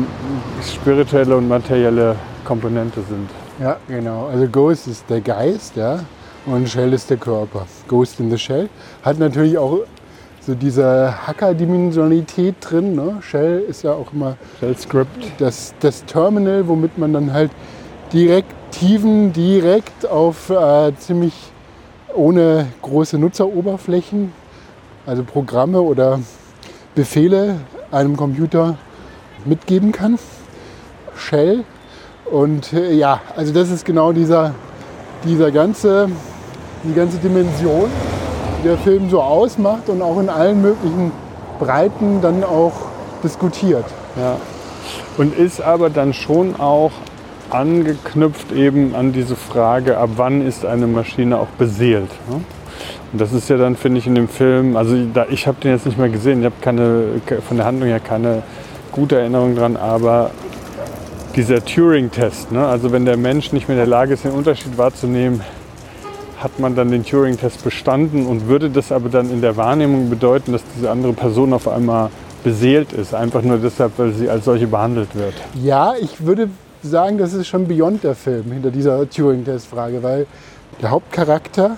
[0.61, 3.29] spirituelle und materielle Komponente sind.
[3.61, 4.27] Ja, genau.
[4.27, 5.99] Also Ghost ist der Geist, ja,
[6.45, 7.65] und Shell ist der Körper.
[7.87, 8.67] Ghost in the Shell
[9.01, 9.79] hat natürlich auch
[10.41, 12.95] so diese Hacker-Dimensionalität drin.
[12.95, 13.19] Ne?
[13.21, 15.31] Shell ist ja auch immer Shell Script.
[15.37, 17.51] Das, das Terminal, womit man dann halt
[18.13, 21.33] Direktiven direkt auf äh, ziemlich
[22.13, 24.33] ohne große Nutzeroberflächen,
[25.05, 26.19] also Programme oder
[26.93, 27.55] Befehle
[27.89, 28.77] einem Computer
[29.45, 30.19] mitgeben kann.
[31.15, 31.63] Shell.
[32.29, 34.55] Und äh, ja, also das ist genau dieser,
[35.23, 36.09] dieser ganze,
[36.83, 37.89] die ganze Dimension
[38.65, 41.11] der Film so ausmacht und auch in allen möglichen
[41.59, 42.73] Breiten dann auch
[43.23, 43.85] diskutiert.
[44.17, 44.37] Ja.
[45.17, 46.91] Und ist aber dann schon auch
[47.53, 52.09] angeknüpft eben an diese Frage, ab wann ist eine Maschine auch beseelt.
[52.29, 52.41] Ne?
[53.11, 55.71] Und das ist ja dann, finde ich, in dem Film, also da, ich habe den
[55.71, 58.43] jetzt nicht mehr gesehen, ich habe keine, von der Handlung her keine
[58.91, 60.31] gute Erinnerung dran, aber
[61.35, 62.65] dieser Turing-Test, ne?
[62.65, 65.41] also wenn der Mensch nicht mehr in der Lage ist, den Unterschied wahrzunehmen,
[66.41, 70.53] hat man dann den Turing-Test bestanden und würde das aber dann in der Wahrnehmung bedeuten,
[70.53, 72.09] dass diese andere Person auf einmal
[72.43, 75.35] beseelt ist, einfach nur deshalb, weil sie als solche behandelt wird.
[75.53, 76.49] Ja, ich würde
[76.83, 80.25] sagen, das ist schon Beyond der Film hinter dieser Turing-Test-Frage, weil
[80.81, 81.77] der Hauptcharakter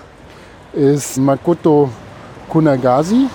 [0.72, 1.90] ist Makoto
[2.48, 3.26] Kunagasi.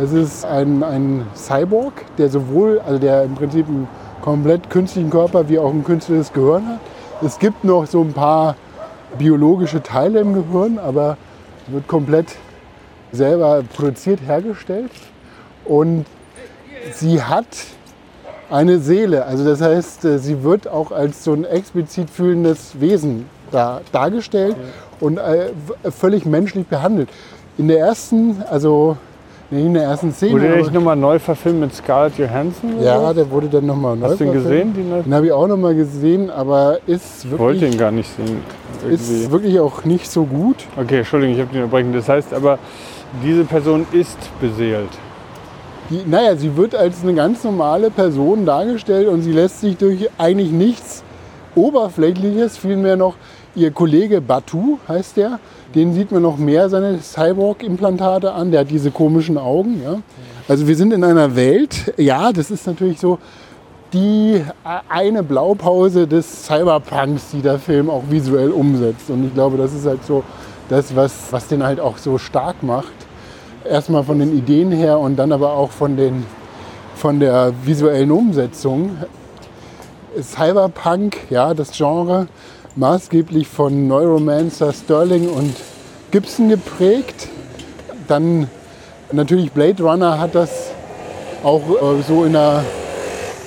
[0.00, 3.88] Es ist ein, ein Cyborg, der sowohl, also der im Prinzip einen
[4.20, 6.80] komplett künstlichen Körper wie auch ein künstliches Gehirn hat.
[7.22, 8.56] Es gibt noch so ein paar
[9.18, 11.16] biologische Teile im Gehirn, aber
[11.68, 12.26] wird komplett
[13.12, 14.90] selber produziert, hergestellt.
[15.64, 16.04] Und
[16.92, 17.46] sie hat
[18.50, 19.24] eine Seele.
[19.26, 24.56] Also das heißt, äh, sie wird auch als so ein explizit fühlendes Wesen da, dargestellt
[24.58, 25.06] ja.
[25.06, 25.50] und äh,
[25.90, 27.08] völlig menschlich behandelt.
[27.56, 28.96] In der ersten, also
[29.50, 30.32] nicht in der ersten Szene.
[30.32, 32.82] Wurde der nicht nochmal neu verfilmt mit Scarlett Johansson?
[32.82, 34.74] Ja, der wurde dann nochmal neu Hast du ihn gesehen?
[34.74, 37.32] Den, den habe ich auch nochmal gesehen, aber ist wirklich...
[37.32, 38.40] Ich wollte ihn gar nicht sehen.
[38.82, 38.94] Irgendwie.
[38.94, 40.56] Ist wirklich auch nicht so gut.
[40.76, 41.92] Okay, Entschuldigung, ich habe den unterbrechen.
[41.92, 42.58] Das heißt aber,
[43.22, 44.88] diese Person ist beseelt.
[45.90, 50.08] Die, naja, sie wird als eine ganz normale Person dargestellt und sie lässt sich durch
[50.16, 51.02] eigentlich nichts
[51.54, 53.14] Oberflächliches, vielmehr noch
[53.54, 55.38] ihr Kollege Batu heißt der,
[55.74, 59.80] den sieht man noch mehr seine Cyborg-Implantate an, der hat diese komischen Augen.
[59.82, 59.98] Ja.
[60.48, 63.18] Also wir sind in einer Welt, ja, das ist natürlich so
[63.92, 64.42] die
[64.88, 69.08] eine Blaupause des Cyberpunks, die der Film auch visuell umsetzt.
[69.08, 70.24] Und ich glaube, das ist halt so
[70.68, 72.92] das, was, was den halt auch so stark macht.
[73.68, 76.26] Erstmal von den Ideen her und dann aber auch von, den,
[76.94, 78.98] von der visuellen Umsetzung.
[80.20, 82.26] Cyberpunk, ja, das Genre,
[82.76, 85.54] maßgeblich von Neuromancer Sterling und
[86.10, 87.28] Gibson geprägt.
[88.06, 88.50] Dann
[89.12, 90.70] natürlich Blade Runner hat das
[91.42, 92.64] auch äh, so in der,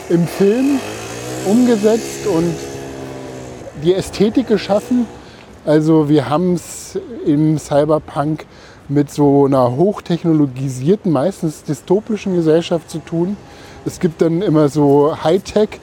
[0.10, 0.80] im Film
[1.46, 2.56] umgesetzt und
[3.84, 5.06] die Ästhetik geschaffen.
[5.64, 8.46] Also wir haben es im Cyberpunk
[8.90, 13.38] mit so einer hochtechnologisierten, meistens dystopischen Gesellschaft zu tun.
[13.86, 15.80] Es gibt dann immer so Hightech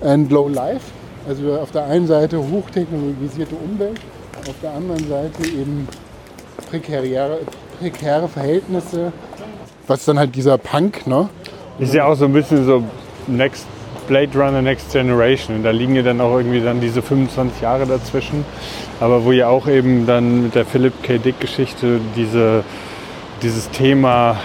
[0.00, 0.84] and Low Life.
[1.26, 3.98] Also auf der einen Seite hochtechnologisierte Umwelt,
[4.46, 5.88] auf der anderen Seite eben
[6.70, 7.38] prekäre,
[7.80, 9.12] prekäre Verhältnisse.
[9.86, 11.28] Was dann halt dieser Punk, ne?
[11.78, 12.82] Ist ja auch so ein bisschen so
[13.26, 13.66] Next
[14.06, 15.56] Blade Runner Next Generation.
[15.56, 18.44] Und da liegen ja dann auch irgendwie dann diese 25 Jahre dazwischen.
[19.00, 21.18] Aber wo ja auch eben dann mit der Philip K.
[21.18, 22.64] Dick Geschichte diese,
[23.42, 24.36] dieses Thema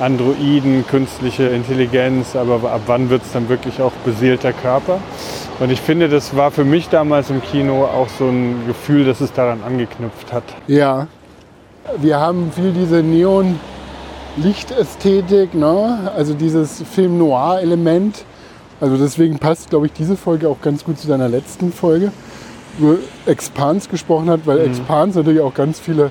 [0.00, 4.98] Androiden, künstliche Intelligenz, aber ab wann wird es dann wirklich auch beseelter Körper?
[5.60, 9.20] Und ich finde, das war für mich damals im Kino auch so ein Gefühl, dass
[9.20, 10.42] es daran angeknüpft hat.
[10.66, 11.06] Ja,
[11.98, 16.10] wir haben viel diese Neon-Lichtästhetik, ne?
[16.16, 18.24] also dieses Film-Noir-Element.
[18.82, 22.10] Also deswegen passt, glaube ich, diese Folge auch ganz gut zu deiner letzten Folge,
[22.78, 24.72] wo Expans gesprochen hat, weil mhm.
[24.72, 26.10] Expans natürlich auch ganz viele,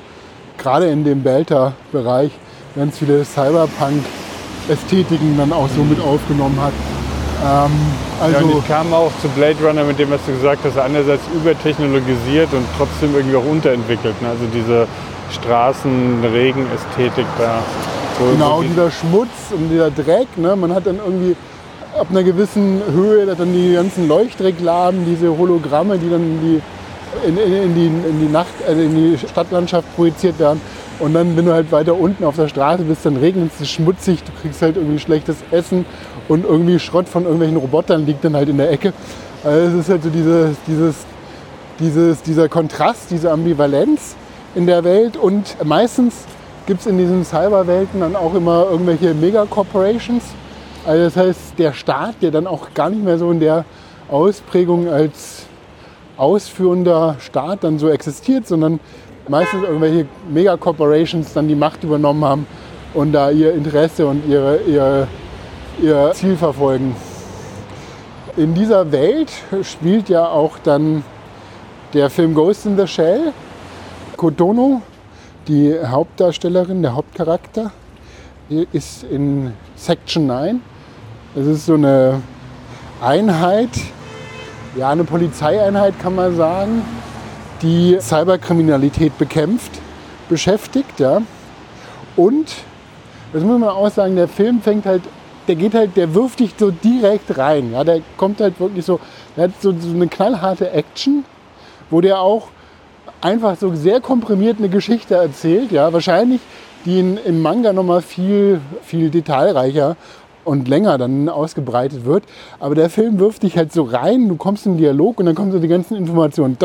[0.57, 2.31] gerade in dem Belter-Bereich,
[2.77, 6.71] ganz viele Cyberpunk-Ästhetiken dann auch so mit aufgenommen hat.
[7.43, 7.71] Ähm,
[8.21, 10.77] also ja, und ich kam auch zu Blade Runner mit dem, was du gesagt hast,
[10.77, 14.21] einerseits übertechnologisiert und trotzdem irgendwie auch unterentwickelt.
[14.21, 14.29] Ne?
[14.29, 14.87] Also diese
[15.31, 17.59] Straßenregen-Ästhetik da.
[18.17, 20.37] So genau, dieser Schmutz und dieser Dreck.
[20.37, 20.55] Ne?
[20.55, 21.35] Man hat dann irgendwie
[22.01, 26.61] ab einer gewissen Höhe dann die ganzen Leuchtreklamen, diese Hologramme, die dann in die,
[27.27, 30.59] in, in, in die, in die Nacht, also in die Stadtlandschaft projiziert werden.
[30.97, 34.23] Und dann, wenn du halt weiter unten auf der Straße bist, dann regnet es schmutzig,
[34.23, 35.85] du kriegst halt irgendwie schlechtes Essen
[36.27, 38.93] und irgendwie Schrott von irgendwelchen Robotern liegt dann halt in der Ecke.
[39.43, 40.95] Also es ist halt so dieses, dieses,
[41.79, 44.15] dieses, dieser Kontrast, diese Ambivalenz
[44.55, 46.15] in der Welt und meistens
[46.65, 50.23] gibt es in diesen Cyberwelten dann auch immer irgendwelche Mega-Corporations,
[50.85, 53.65] also das heißt, der Staat, der dann auch gar nicht mehr so in der
[54.09, 55.45] Ausprägung als
[56.17, 58.79] ausführender Staat dann so existiert, sondern
[59.27, 62.47] meistens irgendwelche Megacorporations dann die Macht übernommen haben
[62.93, 65.07] und da ihr Interesse und ihre, ihr,
[65.81, 66.95] ihr Ziel verfolgen.
[68.37, 69.31] In dieser Welt
[69.63, 71.03] spielt ja auch dann
[71.93, 73.33] der Film Ghost in the Shell.
[74.17, 74.81] Kotono,
[75.47, 77.71] die Hauptdarstellerin, der Hauptcharakter,
[78.71, 80.70] ist in Section 9
[81.35, 82.21] es ist so eine
[83.01, 83.69] Einheit,
[84.75, 86.81] ja, eine Polizeieinheit kann man sagen,
[87.61, 89.71] die Cyberkriminalität bekämpft,
[90.27, 90.99] beschäftigt.
[90.99, 91.21] Ja.
[92.15, 92.53] Und,
[93.31, 95.03] das muss man auch sagen, der Film fängt halt,
[95.47, 97.71] der geht halt, der wirft dich so direkt rein.
[97.71, 97.83] Ja.
[97.83, 98.99] Der kommt halt wirklich so,
[99.37, 101.23] der hat so, so eine knallharte Action,
[101.89, 102.47] wo der auch
[103.21, 105.71] einfach so sehr komprimiert eine Geschichte erzählt.
[105.71, 105.93] Ja.
[105.93, 106.41] Wahrscheinlich
[106.85, 109.95] die in, im Manga nochmal viel, viel detailreicher
[110.51, 112.23] und länger dann ausgebreitet wird.
[112.59, 115.33] Aber der Film wirft dich halt so rein, du kommst in den Dialog und dann
[115.33, 116.57] kommen so die ganzen Informationen.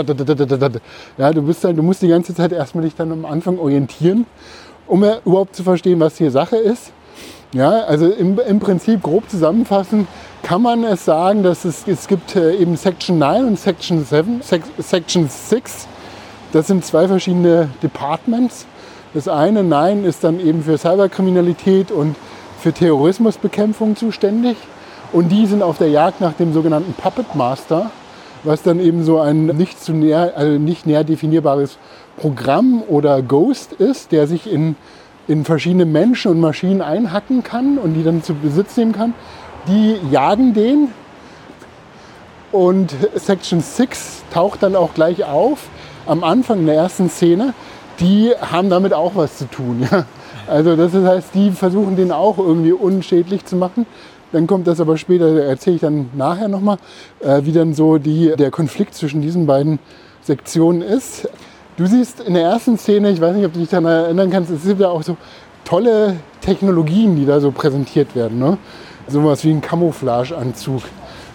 [1.16, 4.26] Ja, du, bist halt, du musst die ganze Zeit erstmal dich dann am Anfang orientieren,
[4.88, 6.92] um überhaupt zu verstehen, was hier Sache ist.
[7.52, 10.08] Ja, also im, im Prinzip grob zusammenfassend
[10.42, 14.42] kann man es sagen, dass es, es gibt äh, eben Section 9 und Section 7,
[14.42, 15.86] Sec, Section 6.
[16.52, 18.66] Das sind zwei verschiedene Departments.
[19.14, 22.16] Das eine 9 ist dann eben für Cyberkriminalität und
[22.58, 24.56] für Terrorismusbekämpfung zuständig.
[25.12, 27.90] Und die sind auf der Jagd nach dem sogenannten Puppet Master,
[28.44, 31.78] was dann eben so ein nicht, zu näher, also nicht näher definierbares
[32.16, 34.76] Programm oder Ghost ist, der sich in,
[35.28, 39.14] in verschiedene Menschen und Maschinen einhacken kann und die dann zu Besitz nehmen kann.
[39.68, 40.88] Die jagen den
[42.52, 45.68] und Section 6 taucht dann auch gleich auf
[46.06, 47.54] am Anfang der ersten Szene.
[48.00, 49.88] Die haben damit auch was zu tun.
[49.90, 50.04] Ja?
[50.48, 53.86] Also das heißt, die versuchen den auch irgendwie unschädlich zu machen.
[54.32, 56.78] Dann kommt das aber später, erzähle ich dann nachher nochmal,
[57.20, 59.78] äh, wie dann so die, der Konflikt zwischen diesen beiden
[60.22, 61.28] Sektionen ist.
[61.76, 64.50] Du siehst in der ersten Szene, ich weiß nicht, ob du dich daran erinnern kannst,
[64.50, 65.16] es sind ja auch so
[65.64, 68.38] tolle Technologien, die da so präsentiert werden.
[68.38, 68.58] Ne?
[69.08, 70.82] Sowas wie ein Camouflageanzug,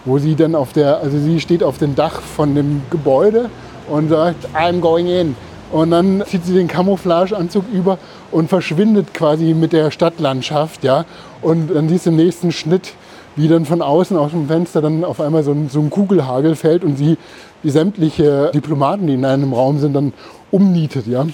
[0.06, 3.50] wo sie dann auf der, also sie steht auf dem Dach von dem Gebäude
[3.90, 5.36] und sagt, I'm going in.
[5.72, 7.98] Und dann zieht sie den Camouflageanzug über
[8.32, 10.84] und verschwindet quasi mit der Stadtlandschaft.
[10.84, 11.06] Ja?
[11.42, 12.94] Und dann siehst du im nächsten Schnitt,
[13.38, 16.56] wie dann von außen aus dem Fenster dann auf einmal so ein, so ein Kugelhagel
[16.56, 17.18] fällt und sie
[17.64, 20.12] die sämtliche Diplomaten, die in einem Raum sind, dann
[20.52, 21.08] umnietet.
[21.08, 21.26] Ja?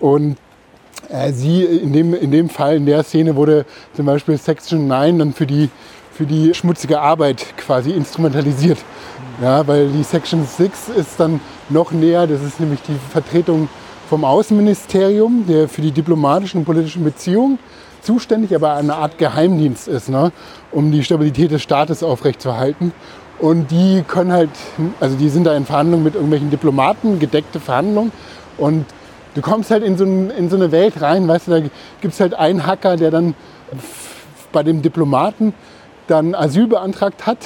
[0.00, 0.36] Und
[1.10, 5.18] äh, sie in dem, in dem Fall, in der Szene wurde zum Beispiel Section 9
[5.18, 5.68] dann für die,
[6.12, 8.78] für die schmutzige Arbeit quasi instrumentalisiert.
[9.42, 13.68] Ja, weil die Section 6 ist dann noch näher, das ist nämlich die Vertretung
[14.08, 17.58] vom Außenministerium, der für die diplomatischen und politischen Beziehungen
[18.02, 20.30] zuständig, aber eine Art Geheimdienst ist, ne,
[20.70, 22.92] um die Stabilität des Staates aufrechtzuerhalten.
[23.38, 24.50] Und die können halt,
[25.00, 28.12] also die sind da in Verhandlungen mit irgendwelchen Diplomaten, gedeckte Verhandlungen.
[28.56, 28.86] Und
[29.34, 31.60] du kommst halt in so, ein, in so eine Welt rein, weißt du, da
[32.00, 33.34] gibt es halt einen Hacker, der dann
[34.52, 35.52] bei dem Diplomaten
[36.06, 37.38] dann Asyl beantragt hat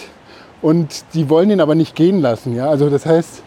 [0.63, 2.55] und die wollen den aber nicht gehen lassen.
[2.55, 2.69] Ja?
[2.69, 3.43] Also das heißt,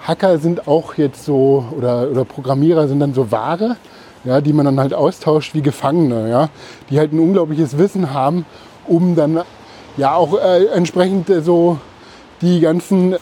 [0.00, 3.76] Hacker sind auch jetzt so, oder, oder Programmierer sind dann so Ware,
[4.24, 6.48] ja, die man dann halt austauscht wie Gefangene, ja?
[6.90, 8.46] die halt ein unglaubliches Wissen haben,
[8.86, 9.40] um dann
[9.96, 11.78] ja auch äh, entsprechend äh, so
[12.40, 13.16] die ganzen,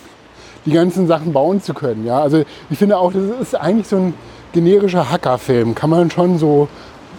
[0.65, 2.05] die ganzen Sachen bauen zu können.
[2.07, 2.21] Ja?
[2.21, 4.15] Also ich finde auch, das ist eigentlich so ein
[4.53, 5.75] generischer Hackerfilm.
[5.75, 6.69] Kann man schon so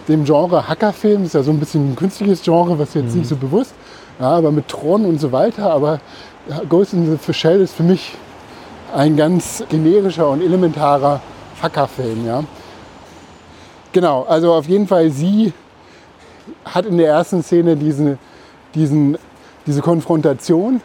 [0.08, 3.20] dem Genre Hackerfilm, ist ja so ein bisschen ein künstliches Genre, was jetzt mhm.
[3.20, 3.74] nicht so bewusst,
[4.18, 5.70] ja, aber mit Thron und so weiter.
[5.70, 6.00] Aber
[6.68, 8.14] Ghost in the Shell ist für mich
[8.94, 11.20] ein ganz generischer und elementarer
[11.62, 12.26] Hackerfilm.
[12.26, 12.44] Ja?
[13.92, 15.52] Genau, also auf jeden Fall, sie
[16.64, 18.18] hat in der ersten Szene diesen,
[18.74, 19.18] diesen,
[19.66, 20.80] diese Konfrontation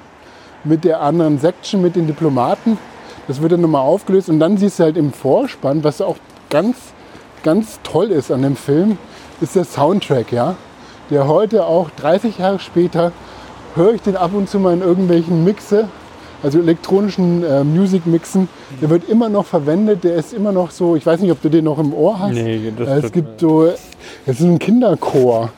[0.63, 2.77] mit der anderen Section, mit den Diplomaten.
[3.27, 6.17] Das wird dann nochmal aufgelöst und dann siehst du halt im Vorspann, was auch
[6.49, 6.77] ganz,
[7.43, 8.97] ganz toll ist an dem Film,
[9.41, 10.55] ist der Soundtrack, ja.
[11.09, 13.11] Der heute auch 30 Jahre später
[13.75, 15.89] höre ich den ab und zu mal in irgendwelchen Mixe,
[16.43, 18.47] also elektronischen äh, Music-Mixen.
[18.81, 21.49] Der wird immer noch verwendet, der ist immer noch so, ich weiß nicht, ob du
[21.49, 22.33] den noch im Ohr hast.
[22.33, 25.49] Nee, das äh, Es gibt so, es ist ein Kinderchor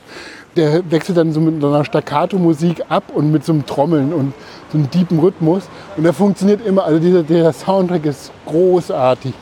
[0.56, 4.32] der wechselt dann so mit einer Staccato-Musik ab und mit so einem Trommeln und
[4.72, 5.64] so einem tiefen Rhythmus.
[5.96, 9.32] Und der funktioniert immer, also dieser, der Soundtrack ist großartig,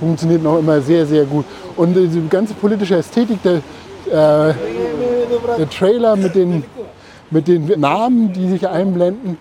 [0.00, 1.44] funktioniert noch immer sehr, sehr gut.
[1.76, 3.56] Und diese ganze politische Ästhetik, der,
[4.08, 4.54] äh,
[5.58, 6.64] der Trailer mit den,
[7.30, 9.38] mit den Namen, die sich einblenden,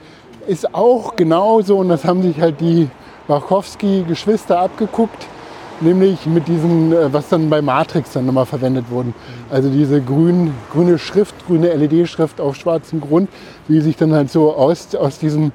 [0.48, 1.78] ist auch genauso.
[1.78, 2.90] Und das haben sich halt die
[3.28, 5.28] Wachowski-Geschwister abgeguckt
[5.84, 9.14] nämlich mit diesem, äh, was dann bei Matrix dann nochmal verwendet wurden.
[9.50, 13.30] Also diese grün, grüne Schrift, grüne LED-Schrift auf schwarzem Grund,
[13.68, 15.52] wie sich dann halt so aus, aus diesem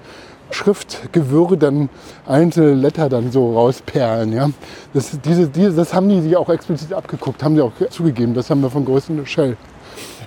[0.51, 1.91] Schriftgewirr dann
[2.27, 4.33] einzelne Letter dann so rausperlen.
[4.33, 4.51] Ja?
[4.95, 8.35] Das, diese, diese, das haben die sich auch explizit abgeguckt, haben sie auch zugegeben.
[8.35, 9.57] Das haben wir von Ghost in Shell.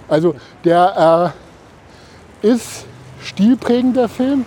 [0.07, 1.34] Also der
[2.43, 2.86] äh, ist
[3.24, 4.45] stilprägend, der Film.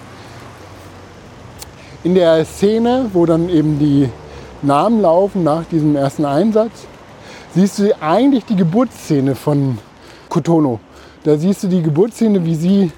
[2.03, 4.09] In der Szene, wo dann eben die
[4.63, 6.87] Namen laufen nach diesem ersten Einsatz,
[7.55, 9.79] siehst du eigentlich die Geburtsszene von
[10.29, 10.81] Kotono.
[11.23, 12.93] Da siehst du die Geburtsszene, wie sie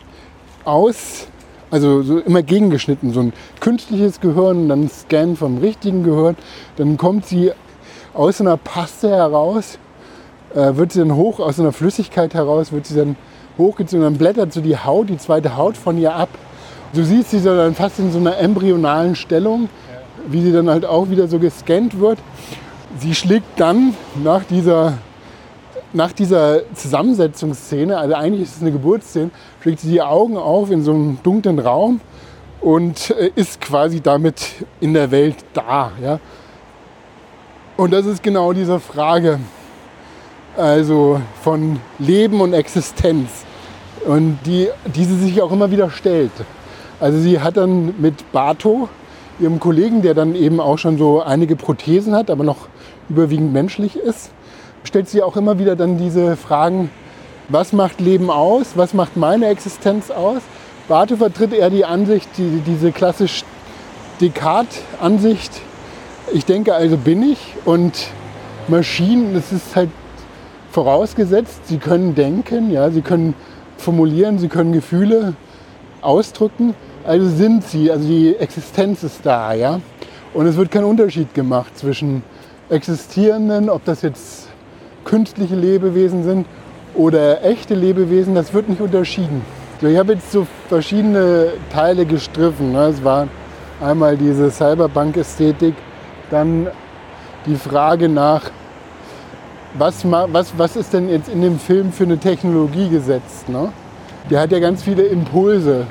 [0.65, 1.29] aus,
[1.71, 6.37] also so immer gegengeschnitten, so ein künstliches Gehirn, dann ein Scan vom richtigen Gehirn.
[6.77, 7.53] Dann kommt sie
[8.15, 9.79] aus einer Paste heraus,
[10.55, 13.17] äh, wird sie dann hoch, aus einer Flüssigkeit heraus, wird sie dann
[13.59, 16.29] hochgezogen, dann blättert so die Haut, die zweite Haut von ihr ab.
[16.93, 19.69] Du siehst sie dann fast in so einer embryonalen Stellung
[20.29, 22.19] wie sie dann halt auch wieder so gescannt wird.
[22.99, 24.95] Sie schlägt dann nach dieser,
[25.93, 29.31] nach dieser Zusammensetzungsszene, also eigentlich ist es eine Geburtsszene,
[29.61, 32.01] schlägt sie die Augen auf in so einem dunklen Raum
[32.61, 35.93] und äh, ist quasi damit in der Welt da.
[36.03, 36.21] Ja?
[37.77, 39.39] Und das ist genau diese Frage,
[40.57, 43.46] also von Leben und Existenz.
[44.07, 46.31] Und die, die sie sich auch immer wieder stellt.
[47.01, 48.89] Also sie hat dann mit Bato,
[49.39, 52.69] ihrem Kollegen, der dann eben auch schon so einige Prothesen hat, aber noch
[53.09, 54.31] überwiegend menschlich ist,
[54.85, 56.91] stellt sie auch immer wieder dann diese Fragen,
[57.49, 60.41] was macht Leben aus, was macht meine Existenz aus.
[60.89, 63.45] Bato vertritt eher die Ansicht, die, diese klassisch
[64.21, 65.53] Descartes-Ansicht,
[66.33, 67.93] ich denke also bin ich und
[68.69, 69.91] Maschinen, das ist halt
[70.71, 73.35] vorausgesetzt, sie können denken, ja, sie können
[73.77, 75.35] formulieren, sie können Gefühle
[76.01, 76.75] ausdrücken,
[77.05, 79.81] also sind sie, also die Existenz ist da, ja.
[80.35, 82.23] Und es wird kein Unterschied gemacht zwischen
[82.69, 84.49] existierenden, ob das jetzt
[85.05, 86.47] künstliche Lebewesen sind
[86.95, 89.43] oder echte Lebewesen, das wird nicht unterschieden.
[89.81, 92.73] So, ich habe jetzt so verschiedene Teile gestriffen.
[92.73, 92.87] Ne?
[92.87, 93.29] Es war
[93.81, 95.75] einmal diese Cyberpunk-Ästhetik,
[96.31, 96.69] dann
[97.47, 98.51] die Frage nach,
[99.79, 103.49] was, was, was ist denn jetzt in dem Film für eine Technologie gesetzt?
[103.49, 103.73] Ne?
[104.31, 105.87] Der hat ja ganz viele Impulse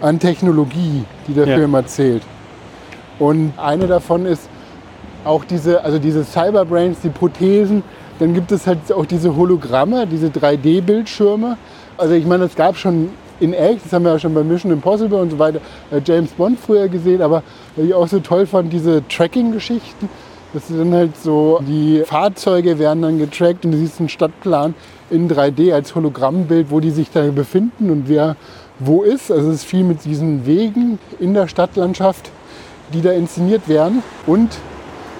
[0.00, 1.56] an Technologie, die der ja.
[1.56, 2.22] Film erzählt.
[3.18, 4.48] Und eine davon ist
[5.24, 7.82] auch diese, also diese Cyberbrains, die Prothesen.
[8.18, 11.56] Dann gibt es halt auch diese Hologramme, diese 3D-Bildschirme.
[11.96, 13.10] Also ich meine, es gab schon
[13.40, 15.60] in echt, das haben wir ja schon bei Mission Impossible und so weiter,
[15.90, 17.42] äh, James Bond früher gesehen, aber
[17.76, 20.08] was ich auch so toll fand, diese Tracking-Geschichten.
[20.52, 24.74] Das sind halt so, die Fahrzeuge werden dann getrackt und du siehst einen Stadtplan
[25.08, 28.36] in 3D als Hologrammbild, wo die sich da befinden und wer
[28.80, 29.30] wo ist.
[29.30, 32.30] Also es ist viel mit diesen Wegen in der Stadtlandschaft,
[32.92, 34.02] die da inszeniert werden.
[34.26, 34.48] Und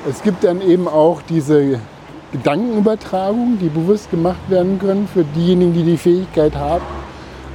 [0.08, 1.78] es gibt dann eben auch diese
[2.32, 6.84] Gedankenübertragung, die bewusst gemacht werden können für diejenigen, die die Fähigkeit haben.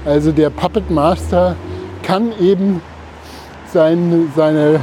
[0.06, 1.56] Also der Puppet Master
[2.04, 2.82] kann eben
[3.74, 4.80] sein, seine,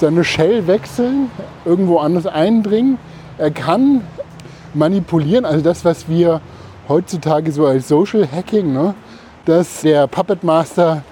[0.00, 1.30] seine Shell wechseln,
[1.64, 2.98] irgendwo anders einbringen.
[3.38, 4.00] Er kann
[4.74, 6.40] manipulieren, also das, was wir
[6.88, 8.94] heutzutage so als Social Hacking, ne,
[9.44, 11.02] dass der Puppet Master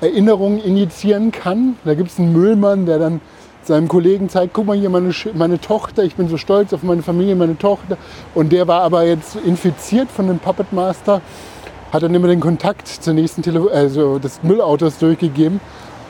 [0.00, 1.76] Erinnerungen injizieren kann.
[1.84, 3.20] Da gibt es einen Müllmann, der dann
[3.62, 7.02] seinem Kollegen zeigt, guck mal hier meine, meine Tochter, ich bin so stolz auf meine
[7.02, 7.96] Familie, meine Tochter.
[8.34, 11.20] Und der war aber jetzt infiziert von dem Puppet Master,
[11.92, 15.60] hat dann immer den Kontakt zur nächsten Tele also des Müllautos durchgegeben,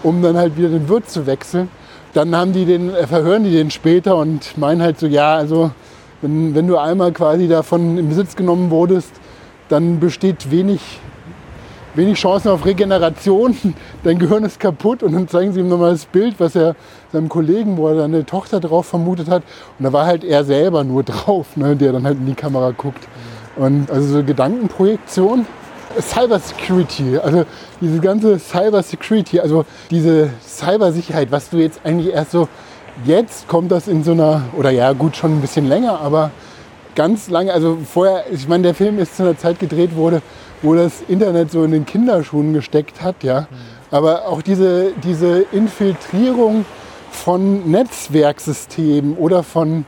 [0.02, 1.70] um dann halt wieder den Wirt zu wechseln.
[2.16, 5.70] Dann haben die den, äh, verhören die den später und meinen halt so, ja, also
[6.22, 9.12] wenn, wenn du einmal quasi davon in Besitz genommen wurdest,
[9.68, 10.80] dann besteht wenig
[11.94, 13.54] wenig Chancen auf Regeneration,
[14.02, 16.74] dein Gehirn ist kaputt und dann zeigen sie ihm nochmal das Bild, was er
[17.12, 19.42] seinem Kollegen, wo er seine Tochter drauf vermutet hat.
[19.78, 22.70] Und da war halt er selber nur drauf, ne, der dann halt in die Kamera
[22.70, 23.06] guckt.
[23.56, 25.44] Und also so Gedankenprojektion.
[26.00, 27.44] Cyber Security, also
[27.80, 32.48] diese ganze Cyber Security, also diese Cybersicherheit, was du jetzt eigentlich erst so,
[33.04, 36.30] jetzt kommt das in so einer, oder ja gut, schon ein bisschen länger, aber
[36.94, 40.22] ganz lange, also vorher, ich meine, der Film ist zu einer Zeit gedreht wurde,
[40.62, 43.46] wo das Internet so in den Kinderschuhen gesteckt hat, ja.
[43.90, 46.64] Aber auch diese, diese Infiltrierung
[47.10, 49.84] von Netzwerksystemen oder von,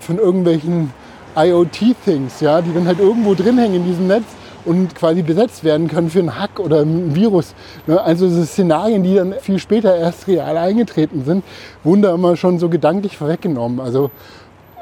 [0.00, 0.92] von irgendwelchen
[1.36, 4.24] IoT-Things, ja, die dann halt irgendwo drin hängen in diesem Netz
[4.64, 7.54] und quasi besetzt werden können für einen Hack oder ein Virus.
[7.86, 8.00] Ne?
[8.00, 11.44] Also diese Szenarien, die dann viel später erst real eingetreten sind,
[11.84, 13.80] wurden da immer schon so gedanklich vorweggenommen.
[13.80, 14.10] Also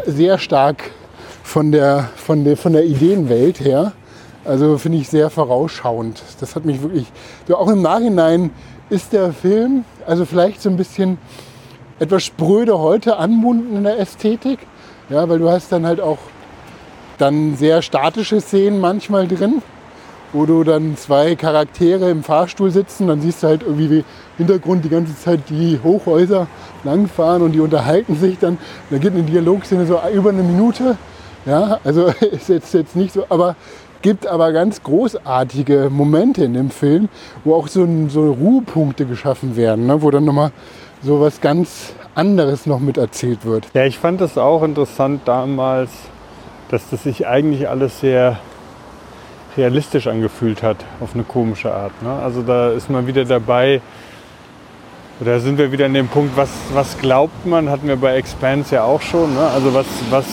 [0.07, 0.91] sehr stark
[1.43, 3.93] von der, von der, von der Ideenwelt her.
[4.45, 6.23] Also finde ich sehr vorausschauend.
[6.41, 7.07] Das hat mich wirklich,
[7.47, 8.51] so auch im Nachhinein
[8.89, 11.19] ist der Film, also vielleicht so ein bisschen
[11.99, 14.61] etwas spröde heute anmunden in der Ästhetik.
[15.11, 16.19] Ja, weil du hast dann halt auch
[17.21, 19.63] dann sehr statische Szenen manchmal drin,
[20.33, 24.05] wo du dann zwei Charaktere im Fahrstuhl sitzen, dann siehst du halt irgendwie im
[24.39, 26.47] Hintergrund die ganze Zeit die Hochhäuser
[26.85, 28.59] langfahren und die unterhalten sich dann.
[28.91, 30.97] Da geht eine Dialogszene so über eine Minute.
[31.47, 33.57] Ja, also ist jetzt, jetzt nicht so, aber
[34.03, 37.09] gibt aber ganz großartige Momente in dem Film,
[37.45, 40.01] wo auch so, so Ruhepunkte geschaffen werden, ne?
[40.01, 40.53] wo dann nochmal
[41.03, 43.67] so was ganz anderes noch mit erzählt wird.
[43.75, 45.91] Ja, ich fand das auch interessant damals,
[46.71, 48.39] dass das sich eigentlich alles sehr
[49.57, 52.01] realistisch angefühlt hat, auf eine komische Art.
[52.03, 52.11] Ne?
[52.11, 53.81] Also da ist man wieder dabei,
[55.19, 58.77] da sind wir wieder an dem Punkt, was, was glaubt man, hatten wir bei Expanse
[58.77, 59.35] ja auch schon.
[59.35, 59.41] Ne?
[59.41, 60.27] Also was, was,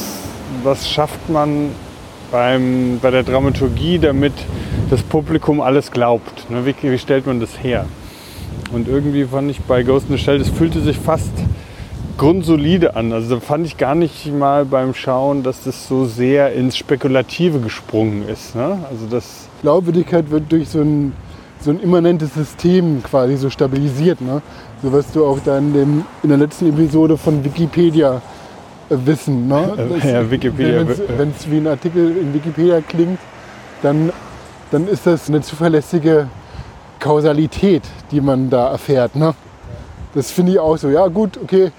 [0.63, 1.71] was schafft man
[2.31, 4.33] beim, bei der Dramaturgie, damit
[4.89, 6.49] das Publikum alles glaubt.
[6.49, 6.65] Ne?
[6.65, 7.85] Wie, wie, stellt man das her?
[8.71, 11.31] Und irgendwie fand ich bei Ghost in the Shell, das fühlte sich fast
[12.17, 13.13] grundsolide an.
[13.13, 17.59] Also da fand ich gar nicht mal beim Schauen, dass das so sehr ins Spekulative
[17.59, 18.55] gesprungen ist.
[18.55, 18.79] Ne?
[18.89, 21.13] Also das Glaubwürdigkeit wird durch so ein,
[21.61, 24.21] so ein immanentes System quasi so stabilisiert.
[24.21, 24.41] Ne?
[24.81, 28.21] So was du auch da in, dem, in der letzten Episode von Wikipedia
[28.89, 29.47] Wissen.
[29.47, 29.73] Ne?
[30.01, 30.85] Das, Ja, Wikipedia.
[31.17, 33.19] Wenn es wie ein Artikel in Wikipedia klingt,
[33.81, 34.11] dann,
[34.71, 36.29] dann ist das eine zuverlässige
[36.99, 39.15] Kausalität, die man da erfährt.
[39.15, 39.35] Ne?
[40.15, 40.89] Das finde ich auch so.
[40.89, 41.71] Ja gut, okay,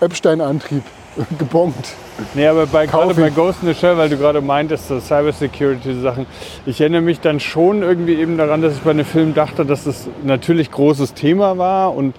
[0.00, 0.82] Epstein-Antrieb,
[1.38, 1.94] gebongt.
[2.34, 3.30] Nee, aber bei, gerade bei.
[3.30, 6.26] Ghost in the Shell, weil du gerade meintest, so Cybersecurity-Sachen,
[6.64, 9.84] ich erinnere mich dann schon irgendwie eben daran, dass ich bei einem Film dachte, dass
[9.84, 12.14] das natürlich großes Thema war und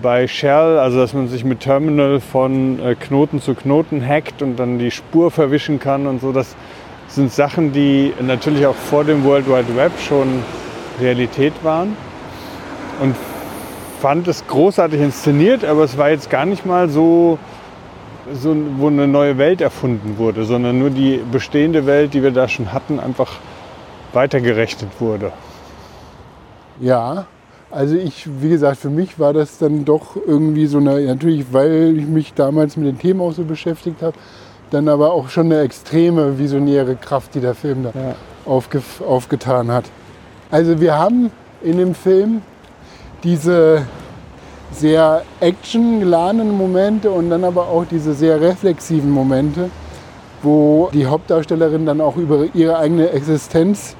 [0.00, 4.56] bei Shell, also dass man sich mit Terminal von äh, Knoten zu Knoten hackt und
[4.56, 6.56] dann die Spur verwischen kann und so, das
[7.08, 10.42] sind Sachen, die natürlich auch vor dem World Wide Web schon
[11.00, 11.94] Realität waren
[13.00, 13.14] und
[14.02, 17.38] fand es großartig inszeniert, aber es war jetzt gar nicht mal so
[18.34, 22.48] so, wo eine neue Welt erfunden wurde, sondern nur die bestehende Welt, die wir da
[22.48, 23.30] schon hatten, einfach
[24.12, 25.32] weitergerechnet wurde.
[26.80, 27.26] Ja,
[27.70, 31.96] also ich, wie gesagt, für mich war das dann doch irgendwie so eine, natürlich, weil
[31.98, 34.16] ich mich damals mit den Themen auch so beschäftigt habe,
[34.70, 38.14] dann aber auch schon eine extreme visionäre Kraft, die der Film da Ja.
[38.46, 39.84] aufge, aufgetan hat.
[40.50, 41.30] Also wir haben
[41.62, 42.42] in dem Film
[43.24, 43.86] diese
[44.72, 49.70] sehr actiongeladenen Momente und dann aber auch diese sehr reflexiven Momente,
[50.42, 53.96] wo die Hauptdarstellerin dann auch über ihre eigene Existenz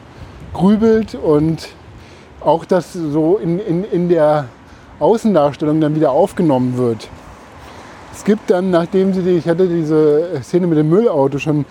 [0.52, 1.68] grübelt und
[2.40, 4.46] auch das so in, in, in der
[4.98, 7.08] Außendarstellung dann wieder aufgenommen wird.
[8.12, 11.64] Es gibt dann, nachdem sie die, ich hatte diese Szene mit dem Müllauto schon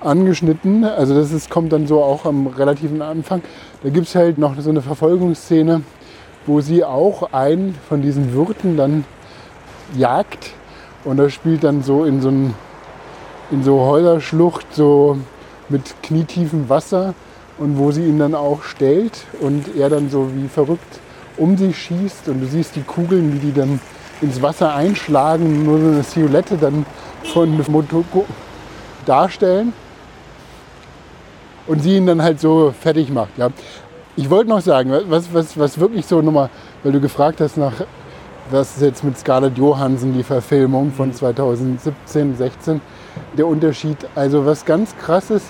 [0.00, 3.42] angeschnitten, also das ist, kommt dann so auch am relativen Anfang,
[3.82, 5.82] da gibt es halt noch so eine Verfolgungsszene,
[6.46, 9.04] wo sie auch einen von diesen Wirten dann
[9.96, 10.50] jagt
[11.04, 12.54] und das spielt dann so in so, ein,
[13.50, 15.18] in so Häuserschlucht, so
[15.68, 17.14] mit knietiefem Wasser
[17.58, 21.00] und wo sie ihn dann auch stellt und er dann so wie verrückt
[21.36, 23.80] um sich schießt und du siehst die Kugeln, wie die dann
[24.22, 26.86] ins Wasser einschlagen, nur so eine Silhouette dann
[27.24, 28.24] von Motoko
[29.04, 29.72] darstellen
[31.66, 33.36] und sie ihn dann halt so fertig macht.
[33.36, 33.50] Ja.
[34.18, 36.48] Ich wollte noch sagen, was, was, was wirklich so nochmal,
[36.82, 37.74] weil du gefragt hast nach,
[38.50, 42.80] was ist jetzt mit Scarlett Johansson, die Verfilmung von 2017, 16,
[43.36, 45.46] der Unterschied, also was ganz krass ist,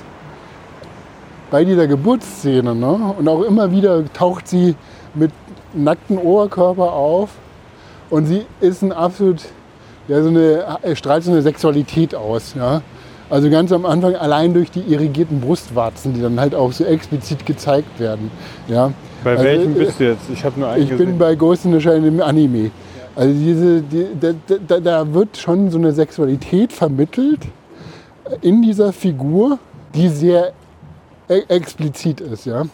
[1.48, 3.14] bei dieser Geburtsszene, ne?
[3.16, 4.74] und auch immer wieder taucht sie
[5.14, 5.30] mit
[5.72, 7.30] nacktem Oberkörper auf
[8.10, 9.42] und sie ist ein absolut,
[10.08, 12.54] ja, so eine, äh, strahlt so eine Sexualität aus.
[12.56, 12.82] Ja?
[13.28, 17.44] Also ganz am Anfang allein durch die irrigierten Brustwarzen, die dann halt auch so explizit
[17.44, 18.30] gezeigt werden.
[18.68, 18.92] Ja?
[19.24, 20.30] Bei Also, welchem äh, bist du jetzt?
[20.32, 21.18] Ich habe nur einen Ich bin gesehen.
[21.18, 22.70] bei Ghost in the Shell im Anime.
[23.16, 24.32] Also diese, die, da,
[24.68, 27.40] da, da wird schon so eine Sexualität vermittelt
[28.42, 29.58] in dieser Figur,
[29.94, 30.52] die sehr
[31.28, 32.44] e explizit ist.
[32.46, 32.64] Ja?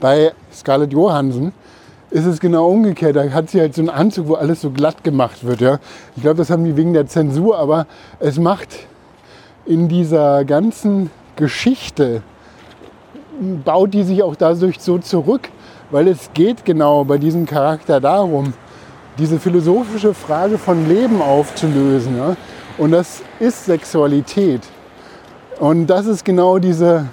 [0.00, 1.52] Bei Scarlett Johansson
[2.10, 3.16] ist es genau umgekehrt.
[3.16, 5.60] Da hat sie halt so einen Anzug, wo alles so glatt gemacht wird.
[5.60, 5.78] Ja?
[6.16, 7.86] Ich glaube, das haben die wegen der Zensur, aber
[8.20, 8.68] es macht
[9.66, 12.22] in dieser ganzen Geschichte,
[13.64, 15.48] baut die sich auch dadurch so zurück,
[15.90, 18.52] weil es geht genau bei diesem Charakter darum,
[19.18, 22.16] diese philosophische Frage von Leben aufzulösen.
[22.16, 22.36] Ja?
[22.78, 24.62] Und das ist Sexualität.
[25.60, 27.06] Und das ist genau diese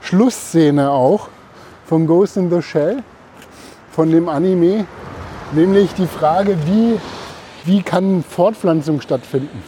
[0.00, 1.28] Schlussszene auch
[1.84, 3.02] von Ghost in the Shell,
[3.90, 4.86] von dem Anime,
[5.52, 6.98] nämlich die Frage, wie,
[7.64, 9.62] wie kann Fortpflanzung stattfinden?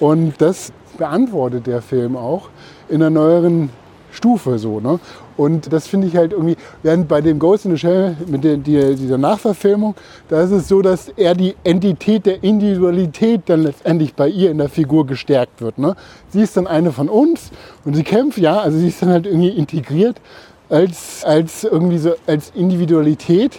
[0.00, 2.50] Und das beantwortet der Film auch
[2.88, 3.70] in einer neueren
[4.12, 4.80] Stufe so.
[4.80, 5.00] Ne?
[5.36, 8.56] Und das finde ich halt irgendwie, während bei dem Ghost in the Shell mit der,
[8.56, 9.94] die, dieser Nachverfilmung,
[10.28, 14.58] da ist es so, dass er die Entität der Individualität dann letztendlich bei ihr in
[14.58, 15.78] der Figur gestärkt wird.
[15.78, 15.94] Ne?
[16.30, 17.50] Sie ist dann eine von uns
[17.84, 20.20] und sie kämpft, ja, also sie ist dann halt irgendwie integriert
[20.68, 23.58] als, als irgendwie so als Individualität,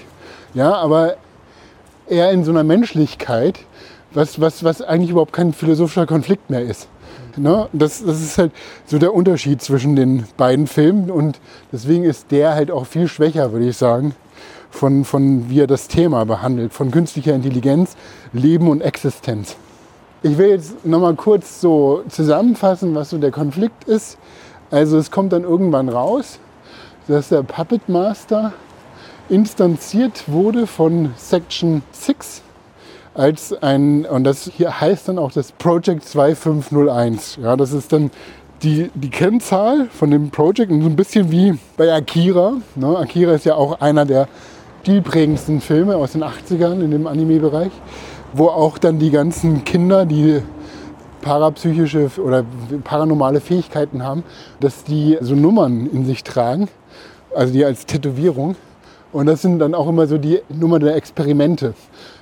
[0.54, 1.16] ja, aber
[2.08, 3.60] eher in so einer Menschlichkeit,
[4.12, 6.88] was, was, was eigentlich überhaupt kein philosophischer Konflikt mehr ist.
[7.40, 7.70] Ne?
[7.74, 8.52] Das, das ist halt
[8.86, 11.40] so der Unterschied zwischen den beiden Filmen und
[11.72, 14.14] deswegen ist der halt auch viel schwächer, würde ich sagen,
[14.70, 17.96] von, von wie er das Thema behandelt, von künstlicher Intelligenz,
[18.34, 19.56] Leben und Existenz.
[20.22, 24.18] Ich will jetzt nochmal kurz so zusammenfassen, was so der Konflikt ist.
[24.70, 26.40] Also es kommt dann irgendwann raus,
[27.08, 28.54] dass der Puppet Master
[29.30, 32.42] instanziert wurde von Section 6
[33.14, 37.40] als ein, und das hier heißt dann auch das Project 2501.
[37.42, 38.12] Ja, das ist dann
[38.64, 42.54] die, die Kennzahl von dem Project und so ein bisschen wie bei Akira.
[42.76, 42.98] Ne?
[42.98, 44.28] Akira ist ja auch einer der
[44.84, 47.72] stilprägendsten Filme aus den 80ern in dem Anime-Bereich,
[48.34, 50.42] wo auch dann die ganzen Kinder, die
[51.22, 52.46] parapsychische oder
[52.84, 54.24] paranormale Fähigkeiten haben,
[54.60, 56.70] dass die so Nummern in sich tragen,
[57.36, 58.56] also die als Tätowierung
[59.12, 61.74] Und das sind dann auch immer so die Nummer der Experimente.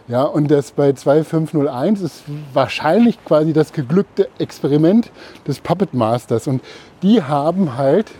[0.10, 5.12] Ja, und das bei 2501 ist wahrscheinlich quasi das geglückte Experiment
[5.46, 6.48] des Puppet Masters.
[6.48, 6.62] Und
[7.04, 8.12] die haben halt,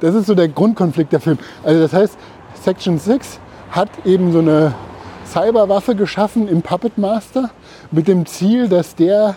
[0.00, 1.38] das ist so der Grundkonflikt der Film.
[1.62, 2.18] Also das heißt,
[2.60, 3.38] Section 6
[3.70, 4.74] hat eben so eine
[5.24, 7.50] Cyberwaffe geschaffen im Puppet Master
[7.92, 9.36] mit dem Ziel, dass der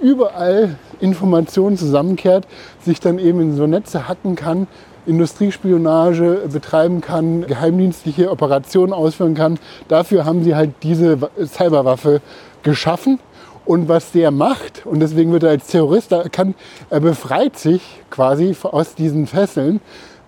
[0.00, 2.46] überall Informationen zusammenkehrt,
[2.84, 4.68] sich dann eben in so Netze hacken kann,
[5.06, 9.58] Industriespionage betreiben kann, geheimdienstliche Operationen ausführen kann.
[9.88, 12.20] Dafür haben sie halt diese Cyberwaffe
[12.62, 13.18] geschaffen.
[13.66, 16.54] Und was der macht, und deswegen wird er als Terrorist, er, kann,
[16.88, 19.80] er befreit sich quasi aus diesen Fesseln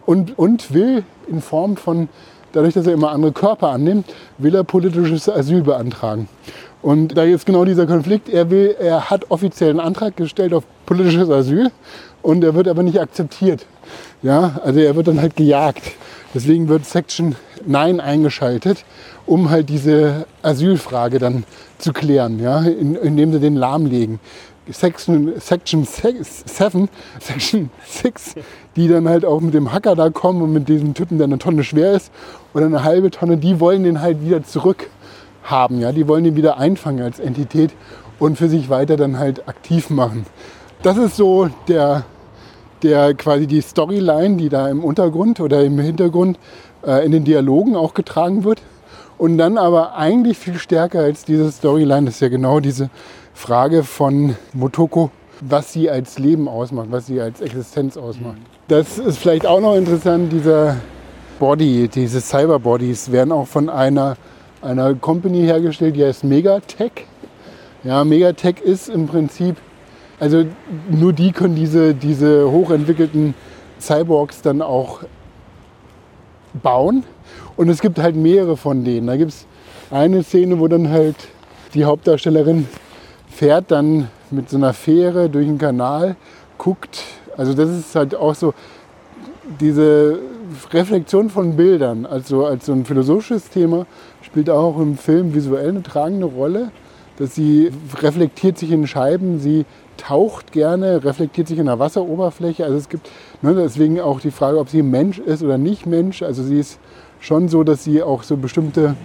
[0.07, 2.09] und, und will in Form von,
[2.53, 4.07] dadurch, dass er immer andere Körper annimmt,
[4.39, 6.29] will er politisches Asyl beantragen.
[6.83, 8.29] Und da ist genau dieser Konflikt.
[8.29, 11.71] Er, will, er hat offiziell einen Antrag gestellt auf politisches Asyl
[12.23, 13.67] und er wird aber nicht akzeptiert.
[14.23, 15.83] Ja, also er wird dann halt gejagt.
[16.35, 17.35] Deswegen wird Section
[17.67, 18.85] 9 eingeschaltet,
[19.27, 21.45] um halt diese Asylfrage dann
[21.79, 24.21] zu klären, ja, indem sie den lahmlegen.
[24.71, 26.25] Section, Section 7,
[27.21, 28.35] Section 6,
[28.77, 31.39] die dann halt auch mit dem Hacker da kommen und mit diesem Typen, der eine
[31.39, 32.13] Tonne schwer ist
[32.55, 34.89] oder eine halbe Tonne, die wollen den halt wieder zurück
[35.43, 35.81] haben.
[35.81, 35.91] Ja?
[35.91, 37.73] Die wollen den wieder einfangen als Entität
[38.21, 40.27] und für sich weiter dann halt aktiv machen.
[40.83, 42.05] Das ist so der,
[42.83, 46.39] der quasi die Storyline, die da im Untergrund oder im Hintergrund
[46.87, 48.63] äh, in den Dialogen auch getragen wird.
[49.19, 52.91] Und dann aber eigentlich viel stärker als diese Storyline ist ja genau diese
[53.35, 55.11] Frage von Motoko,
[55.41, 58.39] was sie als Leben ausmacht, was sie als Existenz ausmacht.
[58.69, 60.77] Das ist vielleicht auch noch interessant, dieser
[61.39, 64.17] Body, diese Cyberbodies werden auch von einer,
[64.61, 67.07] einer Company hergestellt, die heißt Megatech.
[67.85, 69.57] Ja, Megatech ist im Prinzip
[70.23, 70.45] also
[70.89, 73.35] nur die können diese, diese hochentwickelten
[73.81, 75.01] Cyborgs dann auch
[76.63, 77.03] bauen.
[77.57, 79.09] Und es gibt halt mehrere von denen.
[79.09, 79.47] Da gibt es
[79.91, 81.17] eine Szene, wo dann halt
[81.75, 82.69] die Hauptdarstellerin
[83.29, 86.15] fährt dann mit so einer Fähre durch den Kanal,
[86.57, 87.03] guckt.
[87.37, 88.55] Also das ist halt auch so
[89.59, 90.21] diese
[90.73, 93.87] Reflexion von Bildern, also als so ein philosophisches Thema,
[94.21, 96.71] spielt auch im Film visuell eine tragende Rolle.
[97.19, 99.65] Dass sie reflektiert sich in Scheiben, sie
[99.97, 102.65] taucht gerne, reflektiert sich in der Wasseroberfläche.
[102.65, 103.11] Also es gibt
[103.43, 106.23] ne, deswegen auch die Frage, ob sie Mensch ist oder nicht Mensch.
[106.23, 106.79] Also sie ist
[107.21, 108.97] schon so, dass sie auch so bestimmte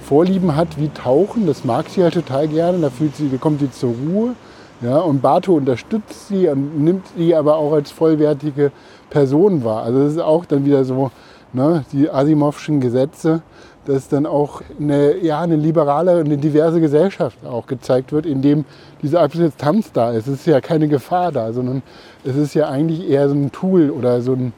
[0.00, 1.46] Vorlieben hat wie Tauchen.
[1.46, 2.78] Das mag sie halt total gerne.
[2.78, 4.34] Da fühlt sie, da kommt sie zur Ruhe.
[4.82, 8.72] Ja, und Bato unterstützt sie und nimmt sie aber auch als vollwertige
[9.08, 9.84] Person wahr.
[9.84, 11.10] Also das ist auch dann wieder so
[11.54, 13.42] ne, die Asimovschen Gesetze
[13.86, 18.64] dass dann auch eine, ja, eine liberale, eine diverse Gesellschaft auch gezeigt wird, in dem
[19.02, 20.26] diese Akzeptanz da ist.
[20.26, 21.82] Es ist ja keine Gefahr da, sondern
[22.24, 24.52] es ist ja eigentlich eher so ein Tool oder so ein,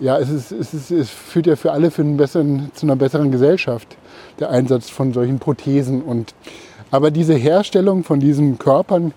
[0.00, 2.96] ja, es, ist, es, ist, es führt ja für alle für einen besseren, zu einer
[2.96, 3.96] besseren Gesellschaft,
[4.40, 6.02] der Einsatz von solchen Prothesen.
[6.02, 6.34] Und,
[6.90, 9.12] aber diese Herstellung von diesen Körpern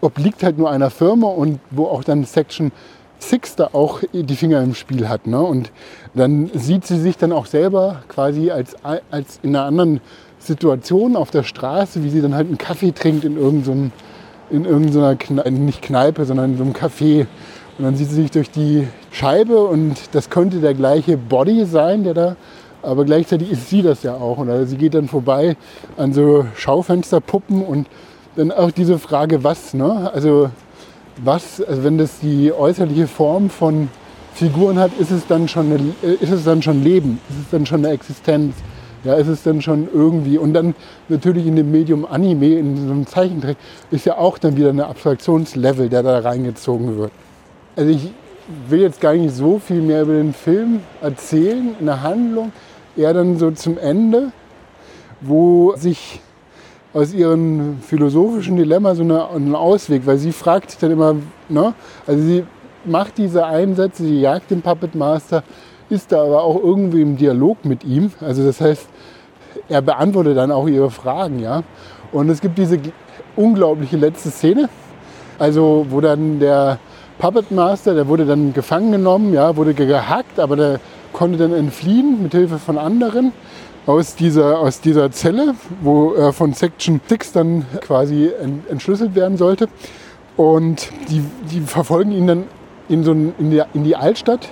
[0.00, 2.70] obliegt halt nur einer Firma und wo auch dann Section
[3.18, 5.26] Six da auch die Finger im Spiel hat.
[5.26, 5.40] Ne?
[5.40, 5.72] Und
[6.14, 10.00] dann sieht sie sich dann auch selber quasi als, als in einer anderen
[10.38, 13.90] Situation auf der Straße, wie sie dann halt einen Kaffee trinkt in irgendeiner,
[14.50, 17.26] in irgendeiner Kneipe, nicht Kneipe, sondern in so einem Café.
[17.78, 22.04] Und dann sieht sie sich durch die Scheibe und das könnte der gleiche Body sein,
[22.04, 22.36] der da,
[22.82, 24.38] aber gleichzeitig ist sie das ja auch.
[24.38, 25.56] Und also sie geht dann vorbei
[25.96, 27.86] an so Schaufensterpuppen und
[28.36, 30.10] dann auch diese Frage, was, ne?
[30.12, 30.50] Also
[31.24, 33.88] was, also wenn das die äußerliche Form von
[34.34, 37.66] Figuren hat, ist es dann schon, eine, ist es dann schon Leben, ist es dann
[37.66, 38.54] schon eine Existenz,
[39.04, 40.38] ja, ist es dann schon irgendwie.
[40.38, 40.74] Und dann
[41.08, 43.56] natürlich in dem Medium Anime, in so einem Zeichentrick,
[43.90, 47.10] ist ja auch dann wieder ein Abstraktionslevel, der da reingezogen wird.
[47.76, 48.12] Also ich
[48.68, 52.52] will jetzt gar nicht so viel mehr über den Film erzählen, in der Handlung,
[52.96, 54.32] eher dann so zum Ende,
[55.20, 56.20] wo sich
[56.98, 61.14] aus ihrem philosophischen Dilemma so eine, einen Ausweg, weil sie fragt sich dann immer,
[61.48, 61.72] ne?
[62.08, 62.44] also sie
[62.84, 65.44] macht diese Einsätze, sie jagt den Puppet Master,
[65.90, 68.10] ist da aber auch irgendwie im Dialog mit ihm.
[68.20, 68.88] Also das heißt,
[69.68, 71.62] er beantwortet dann auch ihre Fragen, ja.
[72.10, 72.80] Und es gibt diese
[73.36, 74.68] unglaubliche letzte Szene,
[75.38, 76.80] also wo dann der
[77.20, 80.80] Puppet Master, der wurde dann gefangen genommen, ja, wurde gehackt, aber der
[81.12, 83.32] konnte dann entfliehen mit Hilfe von anderen
[83.88, 88.30] aus dieser, aus dieser Zelle, wo er von Section 6 dann quasi
[88.68, 89.66] entschlüsselt werden sollte.
[90.36, 92.44] Und die, die verfolgen ihn dann
[92.90, 94.46] in, so ein, in, die, in die Altstadt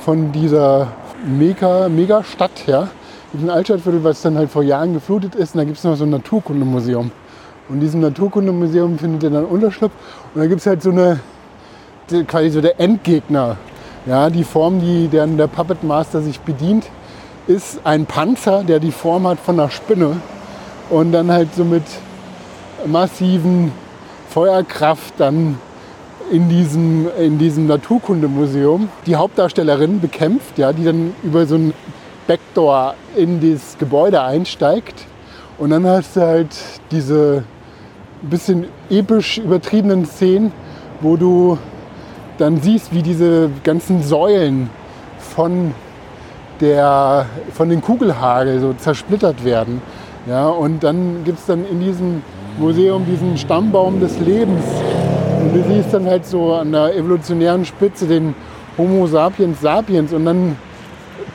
[0.00, 0.88] von dieser
[1.24, 2.88] Mega, Megastadt, ja.
[3.32, 5.54] In den Altstadtviertel, was dann halt vor Jahren geflutet ist.
[5.54, 7.12] Und da gibt es noch so ein Naturkundemuseum.
[7.68, 9.92] Und in diesem Naturkundemuseum findet er dann Unterschlupf.
[10.34, 11.20] Und da gibt es halt so eine,
[12.26, 13.56] quasi so der Endgegner.
[14.04, 16.86] Ja, die Form, die der, der Puppet Master sich bedient,
[17.46, 20.16] ist ein Panzer, der die Form hat von einer Spinne
[20.88, 21.84] und dann halt so mit
[22.86, 23.72] massiven
[24.28, 25.58] Feuerkraft dann
[26.30, 31.74] in diesem, in diesem Naturkundemuseum die Hauptdarstellerin bekämpft, ja, die dann über so ein
[32.26, 35.06] Backdoor in das Gebäude einsteigt.
[35.58, 36.56] Und dann hast du halt
[36.90, 37.44] diese
[38.22, 40.52] bisschen episch übertriebenen Szenen,
[41.00, 41.58] wo du
[42.38, 44.70] dann siehst, wie diese ganzen Säulen
[45.18, 45.74] von,
[46.60, 49.80] der, von den Kugelhagel so zersplittert werden.
[50.26, 52.22] Ja, und dann gibt es dann in diesem
[52.58, 54.64] Museum diesen Stammbaum des Lebens.
[55.40, 58.34] Und du siehst dann halt so an der evolutionären Spitze den
[58.76, 60.56] Homo sapiens sapiens und dann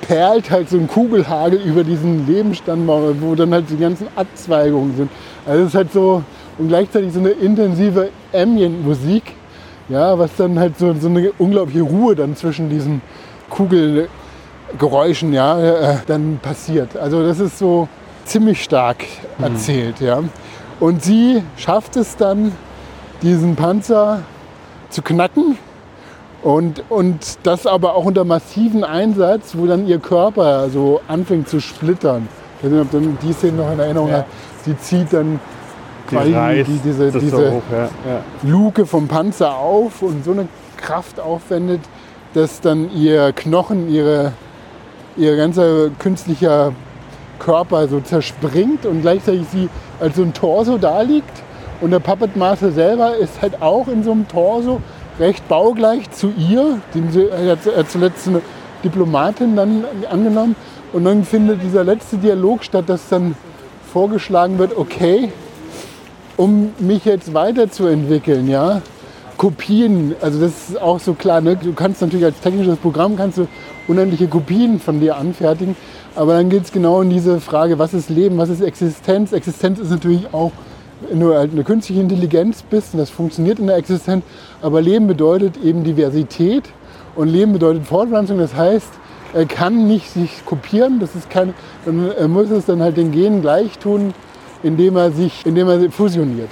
[0.01, 5.11] perlt halt so ein Kugelhagel über diesen Lebensstammbaum, wo dann halt die ganzen Abzweigungen sind.
[5.45, 6.23] Also es ist halt so,
[6.57, 9.23] und gleichzeitig so eine intensive Ambient-Musik,
[9.89, 13.01] ja, was dann halt so, so eine unglaubliche Ruhe dann zwischen diesen
[14.75, 16.97] Kugelgeräuschen ja, äh, dann passiert.
[16.97, 17.87] Also das ist so
[18.25, 18.97] ziemlich stark
[19.37, 19.43] mhm.
[19.43, 20.01] erzählt.
[20.01, 20.07] Mhm.
[20.07, 20.23] Ja.
[20.79, 22.51] Und sie schafft es dann,
[23.21, 24.21] diesen Panzer
[24.89, 25.57] zu knacken
[26.43, 31.59] und, und das aber auch unter massiven Einsatz, wo dann ihr Körper so anfängt zu
[31.59, 32.27] splittern.
[32.59, 34.17] Ich weiß nicht, ob du die Szene noch in Erinnerung ja.
[34.17, 34.65] hast.
[34.65, 35.39] Sie zieht dann
[36.09, 37.83] quasi die, die, diese, diese hoch, ja.
[37.83, 37.89] Ja.
[38.43, 40.47] Luke vom Panzer auf und so eine
[40.77, 41.81] Kraft aufwendet,
[42.33, 44.33] dass dann ihr Knochen, ihre,
[45.17, 46.73] ihr ganzer künstlicher
[47.39, 51.43] Körper so zerspringt und gleichzeitig sie als so ein Torso da liegt.
[51.81, 54.81] Und der Puppet Master selber ist halt auch in so einem Torso
[55.19, 56.79] recht baugleich zu ihr.
[56.93, 58.41] Den sie, hat zuletzt eine
[58.83, 60.55] Diplomatin dann angenommen.
[60.93, 63.35] Und dann findet dieser letzte Dialog statt, dass dann
[63.91, 65.31] vorgeschlagen wird, okay,
[66.37, 68.81] um mich jetzt weiterzuentwickeln, ja,
[69.37, 71.57] Kopien, also das ist auch so klar, ne?
[71.57, 73.47] du kannst natürlich als technisches Programm kannst du
[73.87, 75.75] unendliche Kopien von dir anfertigen,
[76.15, 79.31] aber dann geht es genau in diese Frage, was ist Leben, was ist Existenz.
[79.31, 80.51] Existenz ist natürlich auch,
[81.09, 84.23] wenn du halt eine künstliche Intelligenz bist und das funktioniert in der Existenz,
[84.61, 86.63] aber Leben bedeutet eben Diversität
[87.15, 88.89] und Leben bedeutet Fortpflanzung, das heißt,
[89.33, 91.53] er kann nicht sich kopieren, das ist kein,
[91.85, 94.13] er muss es dann halt den Genen gleich tun,
[94.63, 96.49] indem er sich, indem er fusioniert.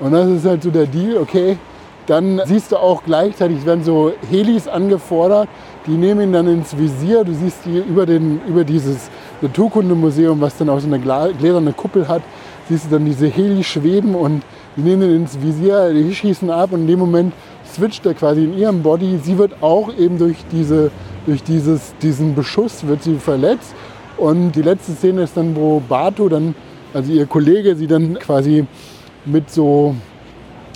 [0.00, 1.58] Und das ist halt so der Deal, okay,
[2.06, 5.48] dann siehst du auch gleichzeitig, werden so Helis angefordert,
[5.86, 7.24] die nehmen ihn dann ins Visier.
[7.24, 9.10] Du siehst die über, den, über dieses
[9.42, 12.22] Naturkundemuseum, was dann auch so eine gläserne Kuppel hat,
[12.68, 14.42] siehst du dann diese Heli schweben und
[14.76, 17.32] die nehmen ihn ins Visier, die schießen ab und in dem Moment
[17.66, 19.18] switcht er quasi in ihrem Body.
[19.22, 20.90] Sie wird auch eben durch, diese,
[21.26, 23.74] durch dieses, diesen Beschuss wird sie verletzt.
[24.16, 26.54] Und die letzte Szene ist dann, wo Bato dann
[26.94, 28.64] also ihr Kollege sie dann quasi
[29.24, 29.96] mit so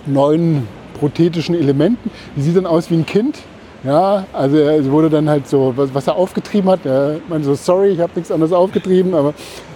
[0.04, 0.66] neuen
[0.98, 3.38] prothetischen Elementen, die sieht dann aus wie ein Kind.
[3.84, 7.54] Ja, also es wurde dann halt so, was, was er aufgetrieben hat, er meinte so,
[7.54, 9.34] sorry, ich habe nichts anderes aufgetrieben, aber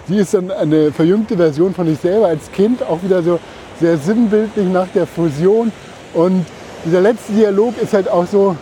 [0.09, 3.39] sie ist dann eine verjüngte Version von sich selber als Kind, auch wieder so
[3.79, 5.71] sehr sinnbildlich nach der Fusion.
[6.13, 6.45] Und
[6.85, 8.57] dieser letzte Dialog ist halt auch so,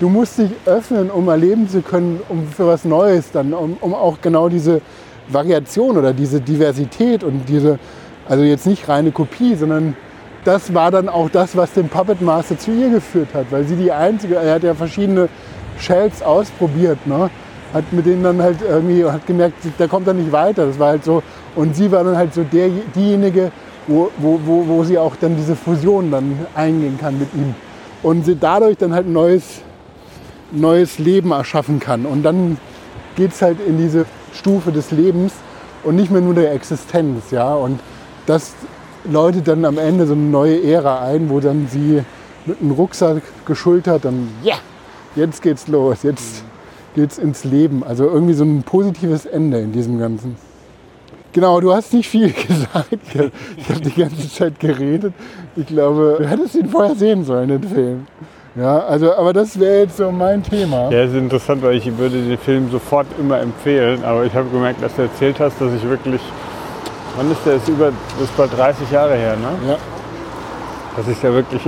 [0.00, 3.94] du musst dich öffnen, um erleben zu können, um für was Neues dann, um, um
[3.94, 4.80] auch genau diese
[5.28, 7.78] Variation oder diese Diversität und diese,
[8.28, 9.96] also jetzt nicht reine Kopie, sondern
[10.44, 13.76] das war dann auch das, was den Puppet Master zu ihr geführt hat, weil sie
[13.76, 15.28] die einzige, er hat ja verschiedene
[15.78, 17.30] Shells ausprobiert, ne?
[17.72, 20.88] hat mit denen dann halt irgendwie, hat gemerkt, der kommt dann nicht weiter, das war
[20.88, 21.22] halt so,
[21.54, 23.52] und sie war dann halt so der, diejenige,
[23.86, 27.54] wo, wo, wo, wo sie auch dann diese Fusion dann eingehen kann mit ihm
[28.02, 29.60] und sie dadurch dann halt ein neues,
[30.52, 32.56] neues Leben erschaffen kann und dann
[33.16, 35.32] geht es halt in diese Stufe des Lebens
[35.82, 37.30] und nicht mehr nur der Existenz.
[37.30, 37.54] Ja?
[37.54, 37.80] Und
[38.26, 38.54] das
[39.04, 42.02] läutet dann am Ende so eine neue Ära ein, wo dann sie
[42.46, 44.56] mit einem Rucksack geschultert dann, ja,
[45.16, 46.44] jetzt geht's los, jetzt
[46.94, 47.84] geht's ins Leben.
[47.84, 50.36] Also irgendwie so ein positives Ende in diesem Ganzen.
[51.32, 52.88] Genau, du hast nicht viel gesagt.
[53.56, 55.12] Ich habe die ganze Zeit geredet.
[55.56, 58.06] Ich glaube, du hättest ihn vorher sehen sollen, den Film.
[58.56, 60.90] Ja, also, aber das wäre jetzt so mein Thema.
[60.90, 64.82] Ja, ist interessant, weil ich würde den Film sofort immer empfehlen, aber ich habe gemerkt,
[64.82, 66.20] dass du erzählt hast, dass ich wirklich,
[67.16, 69.68] wann ist der, ist über, das ist bald 30 Jahre her, ne?
[69.68, 69.76] Ja.
[70.96, 71.62] Dass ich ja wirklich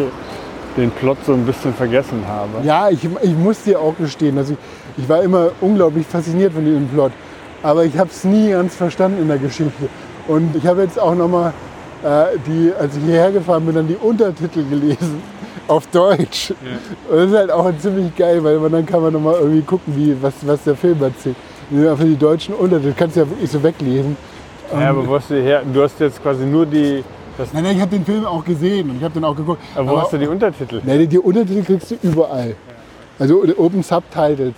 [0.77, 2.65] den Plot so ein bisschen vergessen habe.
[2.65, 4.57] Ja, ich, ich muss dir auch gestehen, dass ich,
[4.97, 7.13] ich war immer unglaublich fasziniert von dem Plot,
[7.63, 9.89] aber ich habe es nie ganz verstanden in der Geschichte.
[10.29, 11.53] Und ich habe jetzt auch nochmal,
[12.03, 15.23] äh, die, als ich hierher gefahren bin, dann die Untertitel gelesen
[15.69, 16.51] auf Deutsch.
[16.51, 16.57] Ja.
[17.11, 19.95] Und das ist halt auch ziemlich geil, weil man, dann kann man nochmal irgendwie gucken,
[19.97, 21.37] wie, was, was der Film erzählt.
[21.71, 24.17] Für die deutschen Untertitel kannst du ja wirklich so weglesen.
[24.73, 25.63] Ja, aber wo hast du her?
[25.73, 27.05] Du hast jetzt quasi nur die.
[27.53, 29.61] nein, nein, ich habe den Film auch gesehen und ich habe den auch geguckt.
[29.75, 30.81] Aber wo aber, hast du die Untertitel?
[30.85, 32.49] Nein, die, die Untertitel kriegst du überall.
[32.49, 32.55] Ja.
[33.19, 34.55] Also Open Subtitles.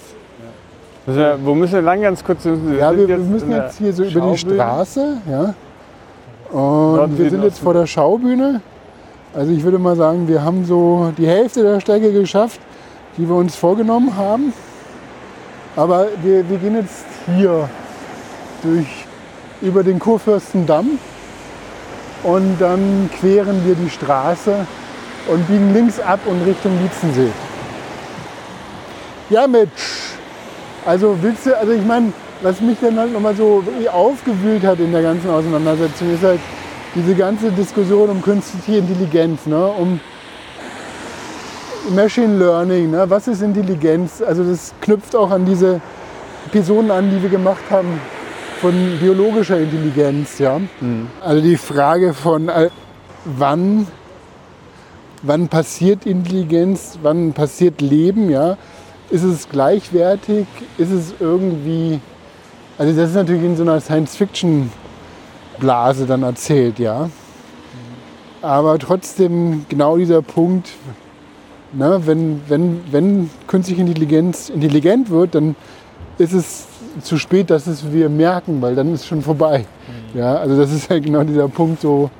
[1.07, 2.45] Wir, wo müssen wir lang ganz kurz?
[2.45, 4.39] Wir Ja, wir, wir müssen jetzt hier so über die.
[4.39, 5.19] Straße.
[5.31, 5.55] Ja.
[6.53, 8.61] Norden, Und wir Süden, sind jetzt vor der Schaubühne.
[9.35, 12.61] Also ich würde mal sagen, wir haben so die Hälfte der Strecke geschafft,
[13.19, 14.53] die wir uns vorgenommen haben.
[15.77, 17.05] Aber wir, wir gehen jetzt
[17.37, 17.69] hier
[18.63, 19.04] durch,
[19.65, 20.99] über den Kurfürstendamm
[22.23, 24.55] und dann queren wir die Straße
[25.27, 27.31] und biegen links ab und Richtung Lietzensee.
[29.31, 30.13] Ja, Mitch.
[30.85, 32.13] Also willst du, also ich meine,
[32.43, 36.41] was mich dann halt nochmal so aufgewühlt hat in der ganzen Auseinandersetzung, ist halt
[36.95, 39.67] diese ganze Diskussion um künstliche Intelligenz, ne?
[39.67, 39.99] um
[41.95, 43.05] Machine Learning, ne?
[43.09, 44.21] was ist Intelligenz?
[44.21, 45.81] Also das knüpft auch an diese
[46.47, 47.99] Episoden an, die wir gemacht haben
[48.61, 50.39] von biologischer Intelligenz.
[50.39, 50.61] Ja?
[51.21, 52.71] Also die Frage von äh,
[53.25, 53.87] wann,
[55.23, 58.57] wann passiert Intelligenz, wann passiert Leben, ja?
[59.11, 60.47] Ist es gleichwertig?
[60.79, 62.01] Ist es irgendwie.
[62.79, 67.11] Also, das ist natürlich in so einer Science-Fiction-Blase dann erzählt, ja.
[68.43, 70.71] Aber trotzdem genau dieser Punkt,
[71.73, 75.57] ne, wenn, wenn, wenn künstliche Intelligenz intelligent wird, dann
[76.19, 76.67] ist es
[77.03, 79.65] zu spät, dass es wir merken, weil dann ist es schon vorbei.
[80.15, 82.11] Ja, also das ist halt genau dieser Punkt, so,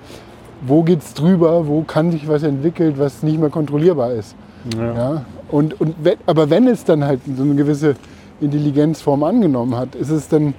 [0.67, 4.35] wo geht's drüber, wo kann sich was entwickeln, was nicht mehr kontrollierbar ist.
[4.77, 4.95] Ja.
[4.95, 5.25] Ja?
[5.51, 5.95] Und, und
[6.27, 7.97] aber wenn es dann halt so eine gewisse
[8.41, 10.55] Intelligenzform angenommen hat, ist es dann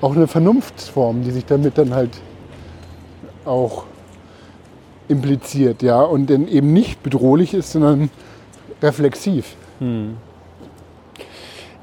[0.00, 2.10] auch eine Vernunftsform, die sich damit dann halt
[3.44, 3.84] auch
[5.08, 8.10] impliziert, ja, und dann eben nicht bedrohlich ist, sondern
[8.82, 9.56] reflexiv.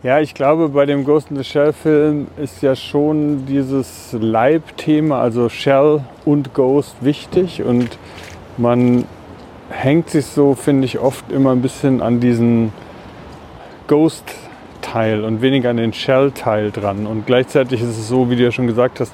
[0.02, 5.20] Ja, ich glaube, bei dem Ghost in the Shell Film ist ja schon dieses Leibthema,
[5.20, 7.98] also Shell und Ghost wichtig und
[8.58, 9.04] man
[9.70, 12.72] hängt sich so, finde ich, oft immer ein bisschen an diesen
[13.88, 17.06] Ghost-Teil und weniger an den Shell-Teil dran.
[17.06, 19.12] Und gleichzeitig ist es so, wie du ja schon gesagt hast,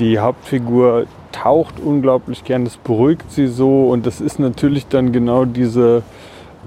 [0.00, 5.44] die Hauptfigur taucht unglaublich gern, das beruhigt sie so und das ist natürlich dann genau
[5.44, 6.02] diese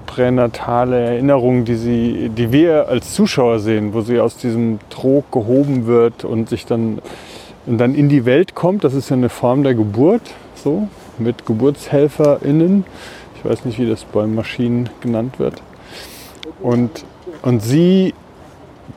[0.00, 5.86] pränatale Erinnerung, die, sie, die wir als Zuschauer sehen, wo sie aus diesem Trog gehoben
[5.86, 7.00] wird und sich dann,
[7.66, 8.84] und dann in die Welt kommt.
[8.84, 10.22] Das ist ja eine Form der Geburt,
[10.54, 10.88] so
[11.18, 12.84] mit GeburtshelferInnen.
[13.36, 15.62] Ich weiß nicht, wie das bei Maschinen genannt wird.
[16.60, 17.04] Und,
[17.42, 18.14] und sie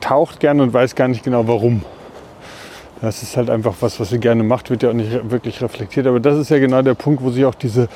[0.00, 1.82] taucht gerne und weiß gar nicht genau warum.
[3.00, 6.06] Das ist halt einfach was, was sie gerne macht, wird ja auch nicht wirklich reflektiert.
[6.06, 7.88] Aber das ist ja genau der Punkt, wo sich auch diese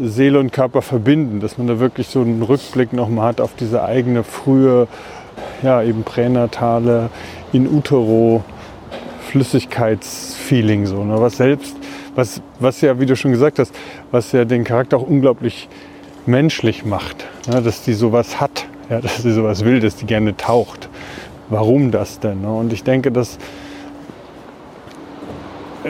[0.00, 3.82] Seele und Körper verbinden, dass man da wirklich so einen Rückblick nochmal hat auf diese
[3.82, 4.86] eigene frühe,
[5.62, 7.10] ja eben pränatale,
[7.52, 8.42] in utero
[9.30, 11.20] Flüssigkeitsfeeling so, ne?
[11.20, 11.76] was selbst,
[12.14, 13.74] was, was ja, wie du schon gesagt hast,
[14.10, 15.68] was ja den Charakter auch unglaublich
[16.26, 17.62] menschlich macht, ne?
[17.62, 20.88] dass die sowas hat, ja, dass sie sowas will, dass die gerne taucht.
[21.48, 22.42] Warum das denn?
[22.42, 22.52] Ne?
[22.52, 23.38] Und ich denke, dass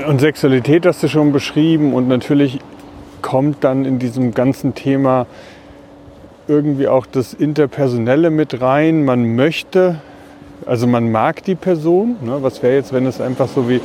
[0.08, 2.60] und Sexualität hast du schon beschrieben und natürlich
[3.22, 5.26] kommt dann in diesem ganzen Thema
[6.48, 9.04] irgendwie auch das Interpersonelle mit rein.
[9.04, 10.00] Man möchte,
[10.66, 12.16] also man mag die Person.
[12.20, 12.38] Ne?
[12.40, 13.80] Was wäre jetzt, wenn es einfach so wie,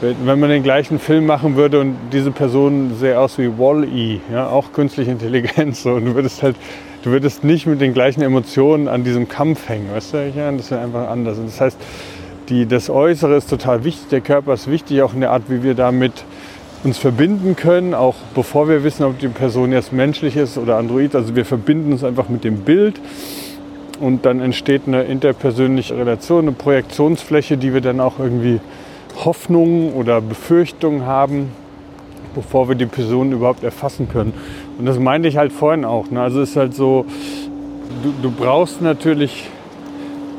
[0.00, 4.48] wenn man den gleichen Film machen würde und diese Person sähe aus wie Wall-E, ja?
[4.48, 5.82] auch künstliche Intelligenz.
[5.82, 5.92] So.
[5.92, 6.56] Und du würdest halt,
[7.04, 9.88] du würdest nicht mit den gleichen Emotionen an diesem Kampf hängen.
[9.92, 11.38] Weißt du, ja, das wäre einfach anders.
[11.38, 11.78] Und das heißt,
[12.48, 15.62] die, das Äußere ist total wichtig, der Körper ist wichtig, auch in der Art, wie
[15.62, 16.24] wir damit
[16.84, 21.14] uns verbinden können, auch bevor wir wissen, ob die Person jetzt menschlich ist oder android.
[21.14, 23.00] Also wir verbinden uns einfach mit dem Bild
[24.00, 28.60] und dann entsteht eine interpersönliche Relation, eine Projektionsfläche, die wir dann auch irgendwie
[29.24, 31.50] Hoffnungen oder Befürchtungen haben,
[32.34, 34.34] bevor wir die Person überhaupt erfassen können.
[34.78, 36.10] Und das meinte ich halt vorhin auch.
[36.10, 36.20] Ne?
[36.20, 37.06] Also es ist halt so,
[38.02, 39.48] du, du brauchst natürlich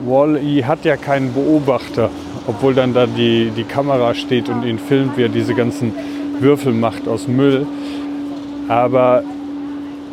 [0.05, 2.09] Wall-E hat ja keinen Beobachter,
[2.47, 5.93] obwohl dann da die, die Kamera steht und ihn filmt, wie er diese ganzen
[6.39, 7.65] Würfel macht aus Müll.
[8.67, 9.23] Aber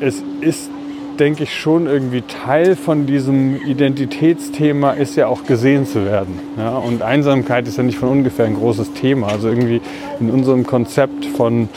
[0.00, 0.70] es ist,
[1.18, 6.38] denke ich, schon irgendwie Teil von diesem Identitätsthema ist ja auch gesehen zu werden.
[6.56, 6.76] Ja?
[6.76, 9.28] Und Einsamkeit ist ja nicht von ungefähr ein großes Thema.
[9.28, 9.80] Also irgendwie
[10.20, 11.68] in unserem Konzept von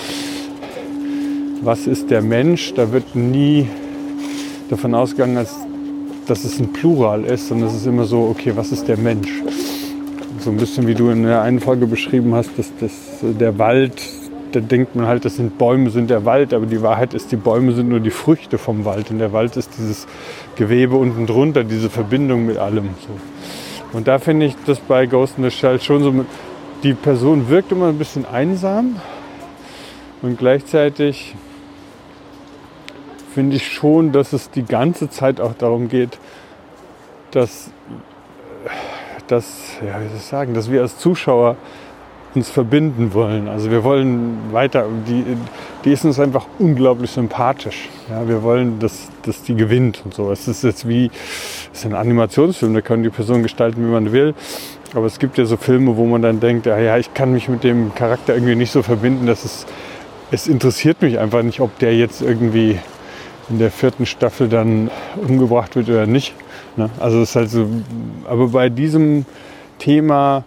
[1.61, 3.67] was ist der Mensch, da wird nie
[4.69, 5.65] davon ausgegangen, dass
[6.27, 9.29] dass es ein Plural ist, sondern es ist immer so, okay, was ist der Mensch?
[10.39, 12.91] So ein bisschen wie du in der einen Folge beschrieben hast, dass, dass
[13.21, 14.01] der Wald,
[14.51, 17.35] da denkt man halt, das sind Bäume, sind der Wald, aber die Wahrheit ist, die
[17.35, 20.07] Bäume sind nur die Früchte vom Wald und der Wald ist dieses
[20.55, 22.89] Gewebe unten drunter, diese Verbindung mit allem.
[23.01, 23.97] So.
[23.97, 26.25] Und da finde ich das bei Ghost in the Shell schon so,
[26.83, 28.97] die Person wirkt immer ein bisschen einsam
[30.21, 31.35] und gleichzeitig
[33.33, 36.17] finde ich schon, dass es die ganze Zeit auch darum geht,
[37.31, 37.71] dass
[39.27, 41.57] dass, ja, wie soll ich sagen, dass wir als Zuschauer
[42.35, 43.47] uns verbinden wollen.
[43.47, 45.23] Also wir wollen weiter, die,
[45.83, 47.89] die ist uns einfach unglaublich sympathisch.
[48.09, 50.31] Ja, wir wollen, dass, dass die gewinnt und so.
[50.31, 51.09] Es ist jetzt wie,
[51.71, 54.33] es ist ein Animationsfilm, da kann die Person gestalten, wie man will.
[54.93, 57.49] Aber es gibt ja so Filme, wo man dann denkt, ja, ja ich kann mich
[57.49, 59.65] mit dem Charakter irgendwie nicht so verbinden, dass es,
[60.31, 62.79] es interessiert mich einfach nicht, ob der jetzt irgendwie
[63.49, 66.33] in der vierten Staffel dann umgebracht wird oder nicht.
[66.77, 66.89] Ne?
[66.99, 67.67] Also es ist halt so,
[68.27, 69.25] aber bei diesem
[69.79, 70.43] Thema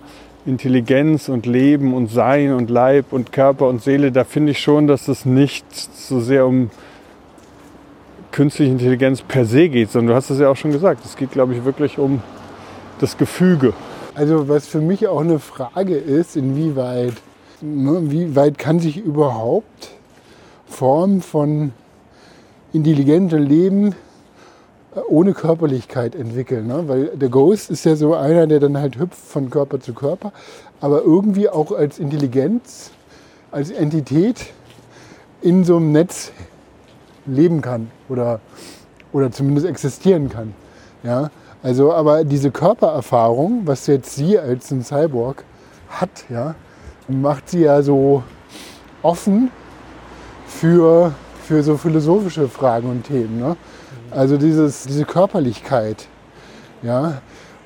[0.49, 4.87] Intelligenz und Leben und Sein und Leib und Körper und Seele, da finde ich schon,
[4.87, 6.71] dass es nicht so sehr um
[8.33, 11.33] künstliche Intelligenz per se geht, sondern du hast es ja auch schon gesagt, es geht,
[11.33, 12.23] glaube ich, wirklich um
[12.99, 13.75] das Gefüge.
[14.15, 17.15] Also was für mich auch eine Frage ist, inwieweit,
[17.61, 19.91] ne, wie weit kann sich überhaupt
[20.67, 21.73] Form von
[22.73, 23.95] intelligentem Leben
[25.09, 26.67] ohne Körperlichkeit entwickeln.
[26.67, 26.85] Ne?
[26.87, 30.33] Weil der Ghost ist ja so einer, der dann halt hüpft von Körper zu Körper,
[30.81, 32.91] aber irgendwie auch als Intelligenz,
[33.51, 34.47] als Entität
[35.43, 36.33] in so einem Netz
[37.27, 38.41] leben kann oder,
[39.13, 40.55] oder zumindest existieren kann.
[41.03, 41.31] Ja?
[41.63, 45.45] Also, aber diese Körpererfahrung, was jetzt sie als ein Cyborg
[45.89, 46.55] hat, ja,
[47.09, 48.23] macht sie ja so
[49.03, 49.51] offen
[50.47, 51.13] für,
[51.45, 53.39] für so philosophische Fragen und Themen.
[53.39, 53.57] Ne?
[54.11, 56.07] Also dieses, diese Körperlichkeit.
[56.83, 57.21] Ja?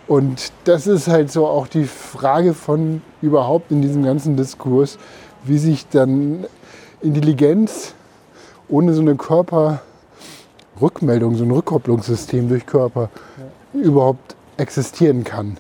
[0.07, 4.99] Und das ist halt so auch die Frage von überhaupt in diesem ganzen Diskurs,
[5.45, 6.45] wie sich dann
[7.01, 7.95] Intelligenz
[8.68, 13.11] ohne so eine Körperrückmeldung, so ein Rückkopplungssystem durch Körper
[13.74, 13.80] ja.
[13.80, 15.59] überhaupt existieren kann.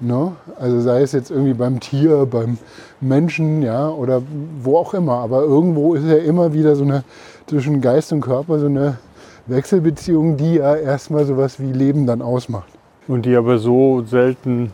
[0.00, 0.32] Ne?
[0.58, 2.58] Also sei es jetzt irgendwie beim Tier, beim
[3.00, 4.22] Menschen, ja, oder
[4.60, 5.18] wo auch immer.
[5.18, 7.04] Aber irgendwo ist ja immer wieder so eine
[7.46, 8.98] zwischen Geist und Körper so eine
[9.46, 12.68] Wechselbeziehung, die ja erstmal sowas wie Leben dann ausmacht.
[13.06, 14.72] Und die aber so selten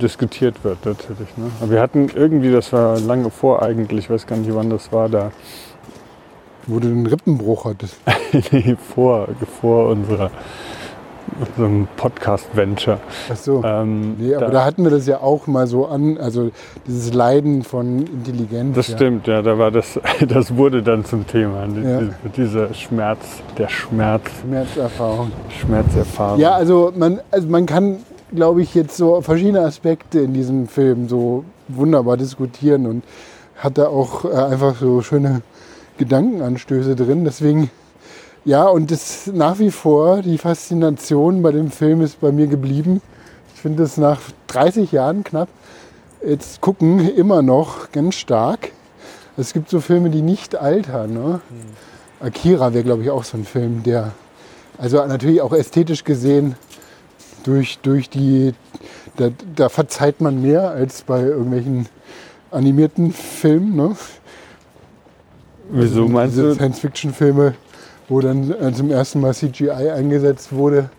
[0.00, 1.36] diskutiert wird natürlich.
[1.36, 1.50] Ne?
[1.60, 4.92] Aber wir hatten irgendwie, das war lange vor eigentlich, ich weiß gar nicht, wann das
[4.92, 5.32] war, da.
[6.66, 7.96] Wo du den Rippenbruch hattest.
[8.52, 9.28] nee, vor,
[9.60, 10.30] vor unserer
[11.56, 12.98] so ein Podcast-Venture.
[13.30, 13.62] Ach so.
[13.64, 16.50] Ähm, nee, aber da, da, hatten wir das ja auch mal so an, also
[16.86, 18.76] dieses Leiden von Intelligenz.
[18.76, 18.96] Das ja.
[18.96, 22.02] stimmt, ja, da war das, das wurde dann zum Thema, ja.
[22.36, 23.20] dieser Schmerz,
[23.56, 24.22] der Schmerz.
[24.42, 25.32] Schmerzerfahrung.
[25.60, 26.40] Schmerzerfahrung.
[26.40, 27.98] Ja, also man, also man kann,
[28.34, 33.04] glaube ich, jetzt so verschiedene Aspekte in diesem Film so wunderbar diskutieren und
[33.56, 35.42] hat da auch äh, einfach so schöne
[35.98, 37.24] Gedankenanstöße drin.
[37.24, 37.70] Deswegen
[38.48, 43.02] ja, und das nach wie vor, die Faszination bei dem Film ist bei mir geblieben.
[43.54, 45.48] Ich finde es nach 30 Jahren knapp
[46.26, 48.72] jetzt gucken immer noch ganz stark.
[49.36, 51.12] Es gibt so Filme, die nicht altern.
[51.12, 51.40] Ne?
[51.48, 52.26] Mhm.
[52.26, 54.12] Akira wäre, glaube ich, auch so ein Film, der,
[54.78, 56.56] also natürlich auch ästhetisch gesehen,
[57.44, 58.54] durch, durch die,
[59.16, 61.86] da, da verzeiht man mehr als bei irgendwelchen
[62.50, 63.76] animierten Filmen.
[63.76, 63.96] Ne?
[65.70, 66.54] Wieso also meinst du?
[66.54, 67.54] Science-Fiction-Filme
[68.08, 70.90] wo dann äh, zum ersten Mal CGI eingesetzt wurde,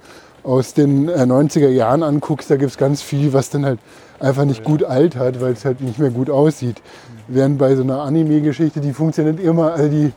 [0.44, 3.80] aus den 90er äh, Jahren anguckst, da gibt es ganz viel, was dann halt
[4.20, 6.82] einfach nicht gut altert, weil es halt nicht mehr gut aussieht.
[7.28, 10.12] Während bei so einer Anime-Geschichte, die funktioniert immer, also die,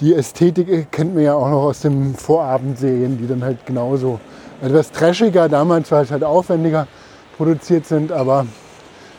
[0.00, 4.20] die Ästhetik kennt man ja auch noch aus den Vorabendserien, die dann halt genauso
[4.62, 6.86] etwas trashiger, damals war es halt aufwendiger
[7.36, 8.46] produziert sind, aber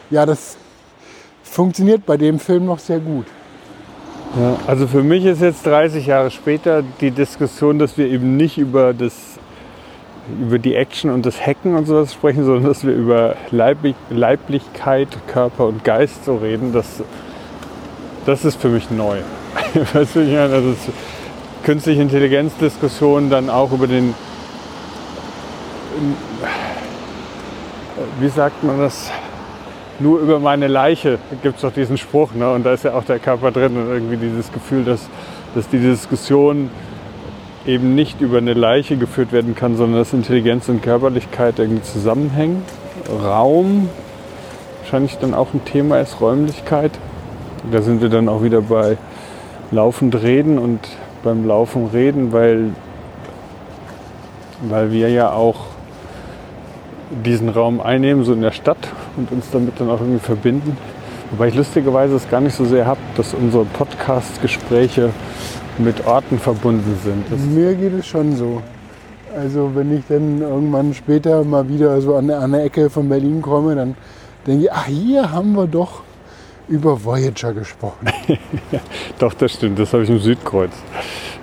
[0.09, 0.57] ja, das
[1.43, 3.25] funktioniert bei dem Film noch sehr gut.
[4.35, 8.57] Ja, also für mich ist jetzt 30 Jahre später die Diskussion, dass wir eben nicht
[8.57, 9.39] über das
[10.41, 15.07] über die Action und das Hacken und sowas sprechen, sondern dass wir über Leiblich Leiblichkeit,
[15.27, 17.01] Körper und Geist so reden, das,
[18.25, 19.19] das ist für mich neu.
[19.93, 20.75] weißt du, meine, also
[21.63, 24.13] künstliche Intelligenz-Diskussion dann auch über den,
[28.19, 29.09] wie sagt man das,
[29.99, 32.33] nur über meine Leiche gibt es doch diesen Spruch.
[32.33, 32.51] Ne?
[32.51, 35.07] Und da ist ja auch der Körper drin und irgendwie dieses Gefühl, dass,
[35.55, 36.69] dass die Diskussion
[37.65, 42.63] eben nicht über eine Leiche geführt werden kann, sondern dass Intelligenz und Körperlichkeit irgendwie zusammenhängen.
[43.09, 43.89] Raum
[44.81, 46.91] wahrscheinlich dann auch ein Thema ist, Räumlichkeit.
[47.71, 48.97] Da sind wir dann auch wieder bei
[49.71, 50.79] laufend reden und
[51.23, 52.71] beim Laufen reden, weil,
[54.61, 55.65] weil wir ja auch
[57.25, 58.77] diesen Raum einnehmen, so in der Stadt
[59.17, 60.77] und uns damit dann auch irgendwie verbinden.
[61.31, 65.09] Wobei ich lustigerweise es gar nicht so sehr habe, dass unsere Podcast-Gespräche
[65.77, 67.25] mit Orten verbunden sind.
[67.29, 68.61] Das Mir geht es schon so.
[69.35, 73.75] Also wenn ich dann irgendwann später mal wieder so an eine Ecke von Berlin komme,
[73.75, 73.95] dann
[74.45, 76.01] denke ich, ach hier haben wir doch
[76.69, 78.07] über Voyager gesprochen.
[79.19, 79.79] doch, das stimmt.
[79.79, 80.71] Das habe ich im Südkreuz.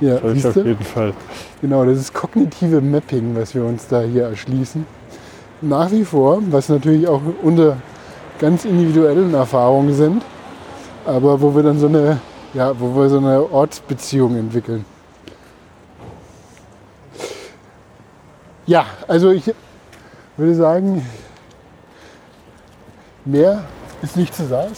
[0.00, 1.12] Ja, das ich auf jeden Fall.
[1.60, 4.84] Genau, das ist kognitive Mapping, was wir uns da hier erschließen
[5.68, 7.76] nach wie vor, was natürlich auch unsere
[8.38, 10.22] ganz individuellen Erfahrungen sind,
[11.06, 12.20] aber wo wir dann so eine,
[12.52, 14.84] ja, wo wir so eine Ortsbeziehung entwickeln.
[18.66, 19.52] Ja, also ich
[20.36, 21.06] würde sagen,
[23.24, 23.64] mehr
[24.02, 24.72] ist nicht zu sagen.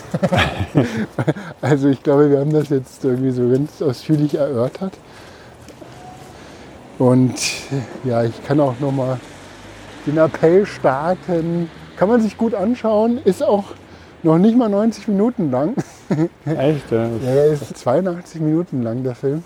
[1.60, 4.92] also ich glaube, wir haben das jetzt irgendwie so ganz ausführlich erörtert.
[6.98, 7.34] Und
[8.04, 9.20] ja, ich kann auch noch mal
[10.06, 11.68] den Appell starten.
[11.96, 13.64] Kann man sich gut anschauen, ist auch
[14.22, 15.74] noch nicht mal 90 Minuten lang.
[16.44, 16.90] Echt?
[16.90, 19.42] Ja, er ist 82 Minuten lang, der Film.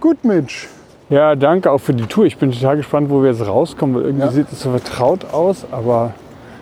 [0.00, 0.68] Gut, Mitch.
[1.10, 2.24] ja, danke auch für die Tour.
[2.24, 4.32] Ich bin total gespannt, wo wir jetzt rauskommen, weil irgendwie Ja.
[4.32, 6.14] sieht es so vertraut aus, aber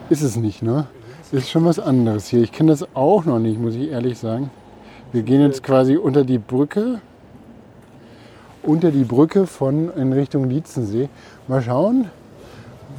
[0.09, 0.87] Ist es nicht, ne?
[1.31, 2.43] Ist schon was anderes hier.
[2.43, 4.51] Ich kenne das auch noch nicht, muss ich ehrlich sagen.
[5.13, 7.01] Wir gehen jetzt quasi unter die Brücke.
[8.63, 11.09] Unter die Brücke von in Richtung Lietzensee.
[11.49, 12.11] Mal schauen,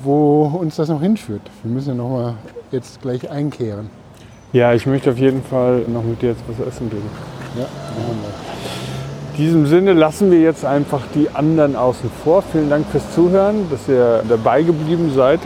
[0.03, 1.41] wo uns das noch hinführt.
[1.63, 2.33] Wir müssen ja noch mal
[2.71, 3.89] jetzt gleich einkehren.
[4.53, 7.03] ja, ich möchte auf jeden Fall noch mit dir jetzt was essen gehen.
[7.57, 9.37] Ja, machen wir.
[9.37, 12.41] In diesem Sinne lassen wir jetzt einfach die anderen außen vor.
[12.51, 15.39] Vielen Dank fürs Zuhören, dass ihr dabei geblieben seid.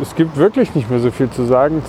[0.00, 1.82] Es gibt wirklich nicht mehr so viel zu sagen.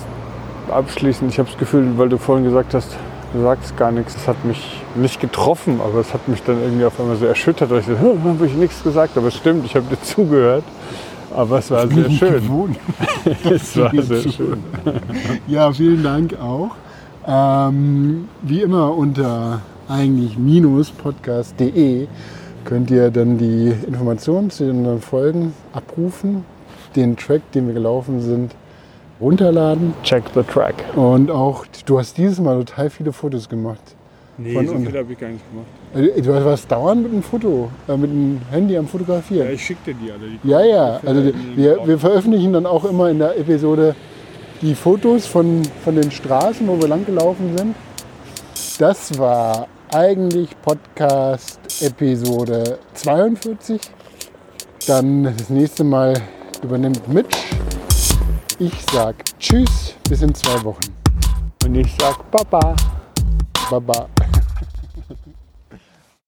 [0.70, 2.96] Abschließend, ich habe das Gefühl, weil du vorhin gesagt hast,
[3.34, 4.14] du sagst gar nichts.
[4.14, 7.70] Das hat mich nicht getroffen, aber es hat mich dann irgendwie auf einmal so erschüttert,
[7.70, 9.16] weil ich dachte, hm, habe ich nichts gesagt.
[9.16, 10.64] Aber es stimmt, ich habe dir zugehört.
[11.34, 12.76] Aber es war sehr schön.
[13.50, 14.62] Es war sehr schön.
[15.46, 16.70] Ja, vielen Dank auch.
[17.26, 20.36] Ähm, wie immer unter eigentlich
[21.02, 22.06] podcast.de
[22.64, 26.44] könnt ihr dann die Informationen zu den Folgen abrufen,
[26.96, 28.54] den Track, den wir gelaufen sind,
[29.20, 30.74] runterladen Check the track.
[30.96, 33.80] und auch, du hast dieses Mal total viele Fotos gemacht.
[34.36, 34.86] Nee, Von unten.
[34.96, 35.66] habe ich gar nicht gemacht.
[35.94, 39.50] Also, Du warst dauernd mit dem Foto, äh, mit dem Handy am Fotografieren.
[39.52, 40.20] ich schicke dir die alle.
[40.42, 41.00] Die Ja, ja.
[41.04, 43.94] Also in wir, wir veröffentlichen dann auch immer in der Episode
[44.60, 47.74] die Fotos von, von den Straßen, wo wir lang gelaufen sind.
[48.78, 53.80] Das war eigentlich Podcast Episode 42.
[54.86, 56.14] Dann das nächste Mal
[56.62, 57.38] übernimmt Mitch.
[58.58, 60.80] Ich sag Tschüss, bis in zwei Wochen.
[61.64, 62.74] Und ich sag Papa.
[63.70, 64.08] Baba.